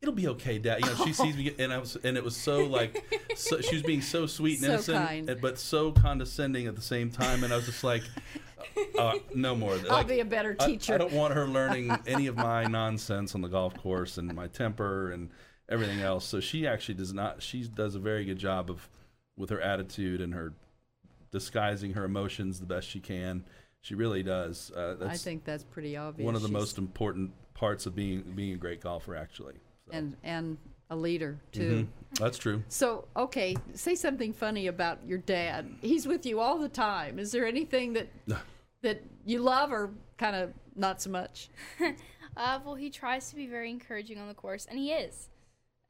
It'll 0.00 0.14
be 0.14 0.28
okay, 0.28 0.58
Dad. 0.58 0.80
You 0.80 0.86
know, 0.86 1.04
she 1.04 1.12
sees 1.12 1.36
me, 1.36 1.52
and 1.58 1.72
I 1.72 1.78
was, 1.78 1.96
and 2.04 2.16
it 2.16 2.22
was 2.22 2.36
so 2.36 2.64
like, 2.64 3.04
so, 3.34 3.60
she 3.60 3.74
was 3.74 3.82
being 3.82 4.00
so 4.00 4.26
sweet 4.26 4.58
and 4.62 4.80
So 4.80 4.92
innocent, 4.92 5.26
kind. 5.26 5.38
but 5.42 5.58
so 5.58 5.90
condescending 5.90 6.66
at 6.68 6.76
the 6.76 6.82
same 6.82 7.10
time. 7.10 7.42
And 7.42 7.52
I 7.52 7.56
was 7.56 7.66
just 7.66 7.82
like, 7.82 8.04
uh, 8.96 9.14
no 9.34 9.56
more. 9.56 9.72
I'll 9.74 9.88
Like, 9.88 10.06
be 10.08 10.20
a 10.20 10.24
better 10.24 10.56
I- 10.60 10.66
teacher. 10.66 10.94
I, 10.94 10.98
don't 10.98 11.12
want 11.12 11.34
her 11.34 11.46
learning 11.48 11.90
any 12.06 12.28
of 12.28 12.36
my 12.36 12.64
nonsense 12.66 13.34
on 13.34 13.40
the 13.40 13.48
golf 13.48 13.76
course 13.76 14.18
and 14.18 14.32
my 14.34 14.46
temper 14.46 15.10
and 15.10 15.30
everything 15.68 16.00
else. 16.00 16.24
So 16.24 16.38
she 16.38 16.64
actually 16.66 16.94
does 16.94 17.12
not. 17.12 17.42
She 17.42 17.64
does 17.66 17.96
a 17.96 17.98
very 18.00 18.24
good 18.24 18.38
job 18.38 18.70
of 18.70 18.88
with 19.36 19.50
her 19.50 19.60
attitude 19.60 20.20
and 20.20 20.32
her 20.32 20.52
disguising 21.32 21.94
her 21.94 22.04
emotions 22.04 22.60
the 22.60 22.66
best 22.66 22.88
she 22.88 23.00
can. 23.00 23.44
She 23.80 23.94
really 23.96 24.22
does. 24.22 24.70
Uh, 24.74 24.94
that's 24.98 25.12
I 25.12 25.16
think 25.16 25.44
that's 25.44 25.64
pretty 25.64 25.96
obvious. 25.96 26.24
one 26.24 26.34
of 26.36 26.42
the 26.42 26.48
She's- 26.48 26.60
most 26.60 26.78
important 26.78 27.32
parts 27.54 27.84
of 27.86 27.94
being 27.96 28.22
being 28.36 28.52
a 28.52 28.56
great 28.56 28.80
golfer, 28.80 29.16
actually. 29.16 29.54
So, 29.90 29.96
and 29.98 30.16
and 30.22 30.58
a 30.90 30.96
leader 30.96 31.38
too. 31.52 31.86
mhm. 32.14 32.18
that's 32.18 32.38
true. 32.38 32.62
So, 32.68 33.06
okay, 33.16 33.56
say 33.74 33.94
something 33.94 34.32
funny 34.32 34.66
about 34.68 34.98
your 35.06 35.18
dad. 35.18 35.70
He's 35.82 36.06
with 36.06 36.24
you 36.24 36.40
all 36.40 36.58
the 36.58 36.68
time. 36.70 37.18
Is 37.18 37.30
there 37.32 37.46
anything 37.46 37.92
that 37.94 38.08
that 38.82 39.02
you 39.26 39.40
love 39.40 39.70
or 39.72 39.90
kind 40.16 40.34
of 40.36 40.52
not 40.74 41.00
so 41.02 41.10
much? 41.10 41.48
Uh, 42.36 42.60
well, 42.64 42.76
he 42.76 42.88
tries 42.88 43.30
to 43.30 43.34
be 43.34 43.48
very 43.48 43.68
encouraging 43.68 44.16
on 44.16 44.28
the 44.28 44.34
course, 44.34 44.64
and 44.70 44.78
he 44.78 44.92
is. 44.92 45.28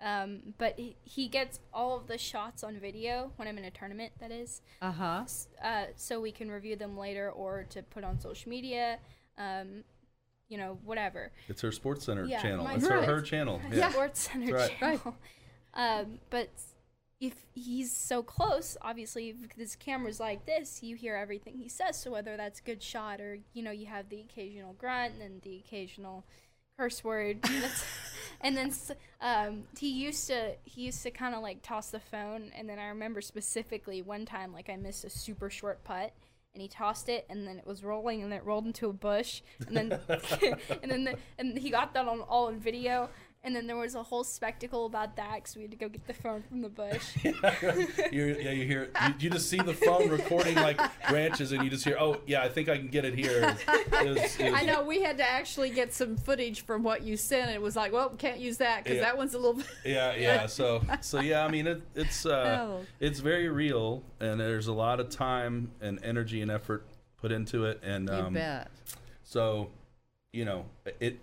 Um, 0.01 0.55
but 0.57 0.79
he, 0.79 0.97
he 1.03 1.29
gets 1.29 1.61
all 1.75 1.95
of 1.95 2.07
the 2.07 2.17
shots 2.17 2.65
on 2.65 2.79
video 2.81 3.33
when 3.37 3.47
I'm 3.47 3.59
in 3.59 3.65
a 3.65 3.71
tournament. 3.71 4.13
That 4.19 4.31
is, 4.31 4.63
Uh 4.81 4.93
huh. 4.93 5.21
S- 5.25 5.49
uh, 5.63 5.87
so 5.97 6.23
we 6.23 6.33
can 6.33 6.51
review 6.51 6.75
them 6.77 6.97
later 6.97 7.31
or 7.31 7.65
to 7.71 7.83
put 7.83 8.03
on 8.03 8.19
social 8.19 8.49
media. 8.49 8.99
Um, 9.37 9.85
you 10.49 10.59
know, 10.59 10.79
whatever. 10.85 11.31
It's 11.49 11.61
her 11.63 11.73
Sports 11.73 12.05
Center 12.07 12.25
Yeah, 12.25 12.43
channel. 12.43 12.67
It's 12.69 12.87
her, 12.87 13.03
her 13.03 13.21
channel. 13.23 13.61
Yeah. 13.71 13.91
Sports 13.91 14.21
Center 14.21 14.55
right. 14.55 14.79
channel. 14.79 15.17
Um, 15.75 16.19
but 16.31 16.51
if 17.21 17.35
he's 17.55 17.95
so 17.95 18.23
close, 18.23 18.77
obviously, 18.81 19.31
if 19.31 19.57
this 19.57 19.75
camera's 19.77 20.21
like 20.21 20.47
this, 20.47 20.83
you 20.83 20.97
hear 20.97 21.17
everything 21.17 21.59
he 21.59 21.69
says. 21.69 21.97
So 21.97 22.11
whether 22.13 22.37
that's 22.37 22.61
a 22.61 22.63
good 22.63 22.83
shot 22.83 23.21
or 23.21 23.39
you 23.53 23.63
know 23.63 23.71
you 23.71 23.87
have 23.87 24.09
the 24.09 24.21
occasional 24.21 24.75
grunt 24.75 25.15
and 25.23 25.43
the 25.43 25.57
occasional 25.57 26.25
curse 26.79 27.03
word, 27.03 27.45
and 28.41 28.57
then 28.57 28.73
um, 29.21 29.65
he 29.79 29.89
used 29.89 30.29
to 30.29 30.55
he 30.65 30.83
used 30.83 31.03
to 31.03 31.11
kind 31.11 31.35
of 31.35 31.43
like 31.43 31.63
toss 31.63 31.91
the 31.91 32.01
phone, 32.01 32.53
and 32.57 32.69
then 32.69 32.79
I 32.79 32.89
remember 32.89 33.21
specifically 33.21 34.01
one 34.01 34.25
time 34.25 34.53
like 34.53 34.71
I 34.71 34.77
missed 34.77 35.05
a 35.05 35.11
super 35.11 35.51
short 35.51 35.83
putt. 35.83 36.13
And 36.59 36.63
he 36.65 36.67
tossed 36.67 37.09
it, 37.09 37.25
and 37.31 37.47
then 37.47 37.57
it 37.57 37.65
was 37.65 37.85
rolling, 37.85 38.21
and 38.21 38.33
then 38.33 38.41
it 38.41 38.45
rolled 38.45 38.67
into 38.67 38.89
a 38.89 38.93
bush, 38.93 39.43
and 39.69 39.77
then, 39.77 39.93
and 40.83 40.91
then, 40.91 41.05
the, 41.05 41.15
and 41.39 41.57
he 41.57 41.71
got 41.71 41.95
that 41.95 42.09
on 42.09 42.21
all 42.23 42.49
in 42.49 42.59
video, 42.59 43.11
and 43.45 43.55
then 43.55 43.67
there 43.67 43.77
was 43.77 43.95
a 43.95 44.03
whole 44.03 44.25
spectacle 44.25 44.85
about 44.87 45.17
that 45.17 45.37
because 45.37 45.55
we 45.57 45.63
had 45.63 45.71
to 45.71 45.77
go 45.77 45.89
get 45.89 46.07
the 46.07 46.13
phone 46.13 46.43
from 46.43 46.61
the 46.61 46.69
bush. 46.69 47.17
You're, 48.13 48.39
yeah, 48.41 48.51
you 48.51 48.67
hear 48.67 48.91
you, 49.07 49.15
you 49.21 49.31
just 49.31 49.49
see 49.49 49.59
the 49.59 49.73
phone 49.75 50.09
recording 50.09 50.55
like 50.57 50.81
branches, 51.09 51.53
and 51.53 51.63
you 51.63 51.71
just 51.71 51.85
hear, 51.85 51.97
oh 51.99 52.17
yeah, 52.27 52.43
I 52.43 52.49
think 52.49 52.69
I 52.69 52.77
can 52.77 52.89
get 52.89 53.05
it 53.05 53.15
here. 53.15 53.57
It 53.69 54.09
was- 54.09 54.37
it 54.41 54.51
was- 54.53 54.61
I 54.61 54.65
know 54.65 54.83
we 54.83 55.03
had 55.03 55.19
to 55.19 55.25
actually 55.29 55.71
get 55.71 55.93
some 55.93 56.17
footage 56.17 56.63
from 56.63 56.83
what 56.83 57.03
you 57.03 57.17
sent. 57.17 57.51
It 57.51 57.63
was 57.63 57.77
like, 57.77 57.93
well, 57.93 58.11
can't 58.11 58.39
use 58.41 58.59
that 58.59 58.85
because 58.85 58.97
Yeah. 58.97 59.03
that 59.05 59.17
one's 59.17 59.35
a 59.35 59.39
little. 59.39 59.63
Yeah, 59.85 60.15
yeah. 60.19 60.47
So, 60.47 60.83
so 61.01 61.21
yeah. 61.21 61.45
I 61.45 61.49
mean, 61.49 61.67
it, 61.67 61.83
it's 61.95 62.27
uh, 62.27 62.59
Oh. 62.61 62.87
it's 63.01 63.21
very 63.21 63.49
real, 63.49 64.03
and 64.21 64.41
there's 64.41 64.67
a 64.67 64.73
lot 64.73 65.01
of 65.01 65.11
time 65.11 65.71
and 65.81 65.99
energy 66.05 66.43
and 66.43 66.51
effort 66.51 66.85
put 67.21 67.33
into 67.33 67.65
it, 67.65 67.81
and 67.83 68.09
you 68.09 68.15
um, 68.15 68.35
bet. 68.35 68.71
so, 69.23 69.71
you 70.33 70.45
know, 70.45 70.67
it 71.01 71.19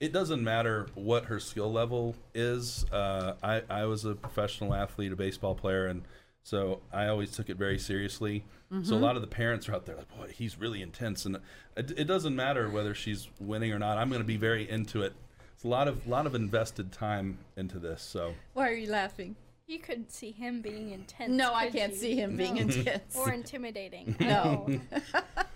it 0.00 0.12
doesn't 0.12 0.42
matter 0.42 0.86
what 0.94 1.26
her 1.26 1.38
skill 1.38 1.70
level 1.70 2.16
is. 2.34 2.86
Uh, 2.90 3.34
I 3.42 3.62
I 3.68 3.84
was 3.84 4.04
a 4.04 4.14
professional 4.14 4.74
athlete, 4.74 5.12
a 5.12 5.16
baseball 5.16 5.54
player, 5.54 5.86
and 5.86 6.02
so 6.42 6.80
I 6.92 7.06
always 7.06 7.30
took 7.30 7.50
it 7.50 7.58
very 7.58 7.78
seriously. 7.78 8.44
Mm-hmm. 8.72 8.84
So 8.84 8.96
a 8.96 8.98
lot 8.98 9.16
of 9.16 9.22
the 9.22 9.28
parents 9.28 9.68
are 9.68 9.74
out 9.74 9.84
there 9.84 9.96
like, 9.96 10.08
boy, 10.16 10.32
he's 10.34 10.58
really 10.58 10.80
intense, 10.80 11.26
and 11.26 11.36
it, 11.76 11.92
it 11.96 12.04
doesn't 12.04 12.34
matter 12.34 12.70
whether 12.70 12.94
she's 12.94 13.28
winning 13.38 13.72
or 13.72 13.78
not. 13.78 13.98
I'm 13.98 14.08
going 14.08 14.22
to 14.22 14.26
be 14.26 14.38
very 14.38 14.68
into 14.68 15.02
it. 15.02 15.12
It's 15.54 15.64
a 15.64 15.68
lot 15.68 15.86
of 15.86 16.06
lot 16.06 16.26
of 16.26 16.34
invested 16.34 16.92
time 16.92 17.38
into 17.56 17.78
this. 17.78 18.02
So 18.02 18.34
why 18.54 18.70
are 18.70 18.74
you 18.74 18.90
laughing? 18.90 19.36
You 19.66 19.78
couldn't 19.78 20.10
see 20.10 20.32
him 20.32 20.62
being 20.62 20.90
intense. 20.90 21.30
No, 21.30 21.54
I 21.54 21.68
can't 21.68 21.92
you? 21.92 21.98
see 21.98 22.16
him 22.16 22.36
being 22.36 22.56
intense 22.56 23.14
or 23.14 23.30
intimidating. 23.30 24.16
No. 24.20 24.66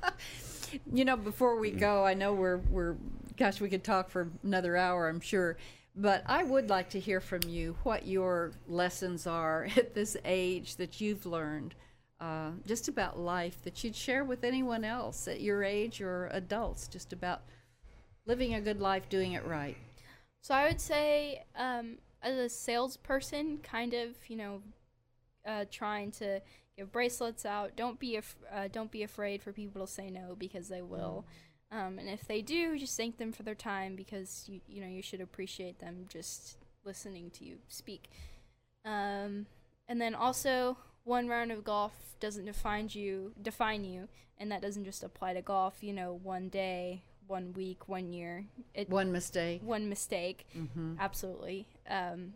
you 0.92 1.04
know, 1.04 1.16
before 1.16 1.58
we 1.58 1.70
go, 1.70 2.04
I 2.04 2.14
know 2.14 2.34
we're 2.34 2.58
we're 2.58 2.96
gosh, 3.36 3.60
we 3.60 3.68
could 3.68 3.84
talk 3.84 4.10
for 4.10 4.28
another 4.42 4.76
hour, 4.76 5.08
I'm 5.08 5.20
sure. 5.20 5.56
But 5.96 6.24
I 6.26 6.42
would 6.42 6.68
like 6.68 6.90
to 6.90 7.00
hear 7.00 7.20
from 7.20 7.42
you 7.46 7.76
what 7.84 8.06
your 8.06 8.52
lessons 8.66 9.26
are 9.26 9.68
at 9.76 9.94
this 9.94 10.16
age 10.24 10.76
that 10.76 11.00
you've 11.00 11.26
learned 11.26 11.74
uh, 12.20 12.50
just 12.66 12.88
about 12.88 13.18
life 13.18 13.62
that 13.64 13.84
you'd 13.84 13.96
share 13.96 14.24
with 14.24 14.44
anyone 14.44 14.84
else 14.84 15.28
at 15.28 15.40
your 15.40 15.62
age 15.62 16.00
or 16.00 16.28
adults, 16.32 16.88
just 16.88 17.12
about 17.12 17.42
living 18.26 18.54
a 18.54 18.60
good 18.60 18.80
life, 18.80 19.08
doing 19.08 19.32
it 19.32 19.44
right. 19.46 19.76
So 20.40 20.54
I 20.54 20.66
would 20.66 20.80
say, 20.80 21.44
um, 21.56 21.98
as 22.22 22.36
a 22.36 22.48
salesperson, 22.48 23.58
kind 23.62 23.94
of, 23.94 24.10
you 24.28 24.36
know, 24.36 24.62
uh, 25.46 25.64
trying 25.70 26.10
to 26.12 26.40
give 26.76 26.90
bracelets 26.90 27.44
out. 27.44 27.76
Don't 27.76 27.98
be 27.98 28.16
af- 28.16 28.36
uh, 28.52 28.68
don't 28.72 28.90
be 28.90 29.02
afraid 29.02 29.42
for 29.42 29.52
people 29.52 29.86
to 29.86 29.92
say 29.92 30.10
no 30.10 30.34
because 30.38 30.68
they 30.68 30.82
will. 30.82 31.24
Um, 31.70 31.98
and 31.98 32.08
if 32.08 32.26
they 32.26 32.40
do, 32.40 32.78
just 32.78 32.96
thank 32.96 33.18
them 33.18 33.32
for 33.32 33.42
their 33.42 33.54
time 33.54 33.96
because 33.96 34.44
you 34.46 34.60
you 34.68 34.80
know 34.80 34.88
you 34.88 35.02
should 35.02 35.20
appreciate 35.20 35.80
them 35.80 36.06
just 36.08 36.56
listening 36.84 37.30
to 37.30 37.44
you 37.44 37.58
speak. 37.68 38.10
Um, 38.84 39.46
and 39.88 40.00
then 40.00 40.14
also, 40.14 40.76
one 41.04 41.28
round 41.28 41.50
of 41.52 41.64
golf 41.64 41.92
doesn't 42.20 42.44
define 42.44 42.88
you 42.92 43.32
define 43.40 43.84
you, 43.84 44.08
and 44.38 44.50
that 44.52 44.62
doesn't 44.62 44.84
just 44.84 45.02
apply 45.02 45.34
to 45.34 45.42
golf. 45.42 45.82
You 45.82 45.92
know, 45.92 46.18
one 46.22 46.48
day, 46.48 47.02
one 47.26 47.52
week, 47.52 47.88
one 47.88 48.12
year. 48.12 48.46
It, 48.74 48.88
one 48.88 49.12
mistake. 49.12 49.62
One 49.62 49.88
mistake. 49.88 50.46
Mm-hmm. 50.56 50.94
Absolutely. 51.00 51.66
Um, 51.88 52.34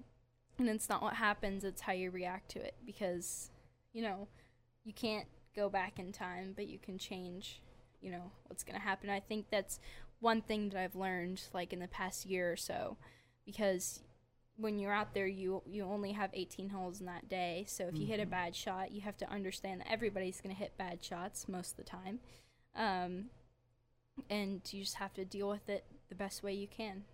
and 0.59 0.69
it's 0.69 0.89
not 0.89 1.03
what 1.03 1.15
happens; 1.15 1.65
it's 1.65 1.83
how 1.83 1.93
you 1.93 2.11
react 2.11 2.51
to 2.53 2.59
it. 2.61 2.75
Because, 2.85 3.51
you 3.93 4.03
know, 4.03 4.29
you 4.85 4.93
can't 4.93 5.27
go 5.55 5.69
back 5.69 5.99
in 5.99 6.13
time, 6.13 6.53
but 6.57 6.67
you 6.67 6.79
can 6.79 6.99
change. 6.99 7.61
You 8.01 8.13
know 8.13 8.31
what's 8.47 8.65
gonna 8.65 8.79
happen. 8.79 9.11
I 9.11 9.21
think 9.21 9.47
that's 9.51 9.81
one 10.21 10.43
thing 10.43 10.71
that 10.71 10.81
I've 10.81 10.97
learned, 10.97 11.43
like 11.53 11.73
in 11.73 11.81
the 11.81 11.89
past 11.89 12.27
year 12.27 12.53
or 12.53 12.57
so, 12.57 12.97
because 13.45 14.03
when 14.57 14.79
you're 14.79 14.93
out 14.93 15.15
there, 15.15 15.27
you 15.27 15.63
you 15.67 15.85
only 15.85 16.13
have 16.13 16.31
18 16.33 16.71
holes 16.71 17.01
in 17.01 17.07
that 17.07 17.29
day. 17.29 17.65
So 17.69 17.85
if 17.85 17.95
you 17.95 18.01
mm-hmm. 18.01 18.11
hit 18.11 18.21
a 18.21 18.23
mm-hmm. 18.23 18.31
bad 18.31 18.57
shot, 18.57 18.93
you 18.93 19.01
have 19.03 19.17
to 19.19 19.31
understand 19.31 19.81
that 19.81 19.91
everybody's 19.91 20.41
gonna 20.41 20.55
hit 20.55 20.77
bad 20.77 21.03
shots 21.03 21.49
most 21.49 21.73
of 21.73 21.77
the 21.77 21.85
time. 21.85 22.21
Um, 22.75 23.27
and 24.29 24.61
you 24.73 24.83
just 24.83 24.97
have 24.97 25.15
to 25.15 25.25
deal 25.25 25.49
with 25.49 25.69
it 25.69 25.85
the 26.09 26.15
best 26.15 26.43
way 26.43 26.53
you 26.53 26.67
can. 26.67 27.05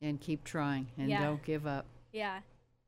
And 0.00 0.20
keep 0.20 0.44
trying 0.44 0.88
and 0.98 1.08
yeah. 1.08 1.22
don't 1.22 1.42
give 1.42 1.66
up. 1.66 1.86
Yeah. 2.12 2.40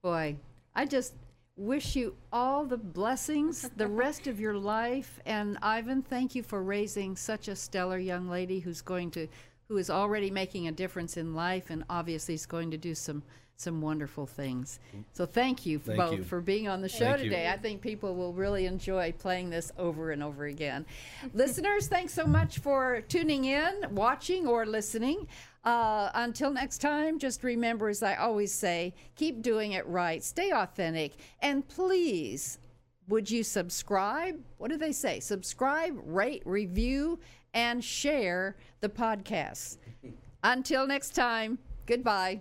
Boy, 0.02 0.36
I 0.74 0.84
just 0.84 1.14
wish 1.56 1.96
you 1.96 2.14
all 2.32 2.64
the 2.64 2.76
blessings 2.76 3.70
the 3.76 3.88
rest 3.88 4.26
of 4.26 4.38
your 4.38 4.54
life. 4.54 5.20
And 5.24 5.58
Ivan, 5.62 6.02
thank 6.02 6.34
you 6.34 6.42
for 6.42 6.62
raising 6.62 7.16
such 7.16 7.48
a 7.48 7.56
stellar 7.56 7.98
young 7.98 8.28
lady 8.28 8.60
who's 8.60 8.82
going 8.82 9.10
to, 9.12 9.26
who 9.68 9.78
is 9.78 9.88
already 9.88 10.30
making 10.30 10.68
a 10.68 10.72
difference 10.72 11.16
in 11.16 11.34
life 11.34 11.70
and 11.70 11.84
obviously 11.88 12.34
is 12.34 12.46
going 12.46 12.70
to 12.70 12.76
do 12.76 12.94
some 12.94 13.22
some 13.58 13.80
wonderful 13.80 14.26
things. 14.26 14.80
So 15.12 15.24
thank 15.24 15.64
you 15.64 15.78
thank 15.78 15.98
both 15.98 16.18
you. 16.18 16.24
for 16.24 16.40
being 16.40 16.68
on 16.68 16.82
the 16.82 16.90
show 16.90 17.06
thank 17.06 17.22
today. 17.22 17.46
You. 17.46 17.52
I 17.52 17.56
think 17.56 17.80
people 17.80 18.14
will 18.14 18.34
really 18.34 18.66
enjoy 18.66 19.12
playing 19.12 19.48
this 19.48 19.72
over 19.78 20.10
and 20.10 20.22
over 20.22 20.44
again. 20.44 20.84
Listeners, 21.32 21.88
thanks 21.88 22.12
so 22.12 22.26
much 22.26 22.58
for 22.58 23.00
tuning 23.08 23.46
in, 23.46 23.72
watching, 23.92 24.46
or 24.46 24.66
listening. 24.66 25.26
Uh, 25.66 26.10
until 26.14 26.52
next 26.52 26.78
time, 26.78 27.18
just 27.18 27.42
remember, 27.42 27.88
as 27.88 28.00
I 28.00 28.14
always 28.14 28.52
say, 28.52 28.94
keep 29.16 29.42
doing 29.42 29.72
it 29.72 29.84
right, 29.88 30.22
stay 30.22 30.52
authentic, 30.52 31.14
and 31.40 31.66
please, 31.66 32.58
would 33.08 33.28
you 33.28 33.42
subscribe? 33.42 34.40
What 34.58 34.70
do 34.70 34.76
they 34.76 34.92
say? 34.92 35.18
Subscribe, 35.18 35.98
rate, 36.04 36.42
review, 36.44 37.18
and 37.52 37.82
share 37.82 38.56
the 38.80 38.88
podcast. 38.88 39.78
Until 40.44 40.86
next 40.86 41.16
time, 41.16 41.58
goodbye. 41.86 42.40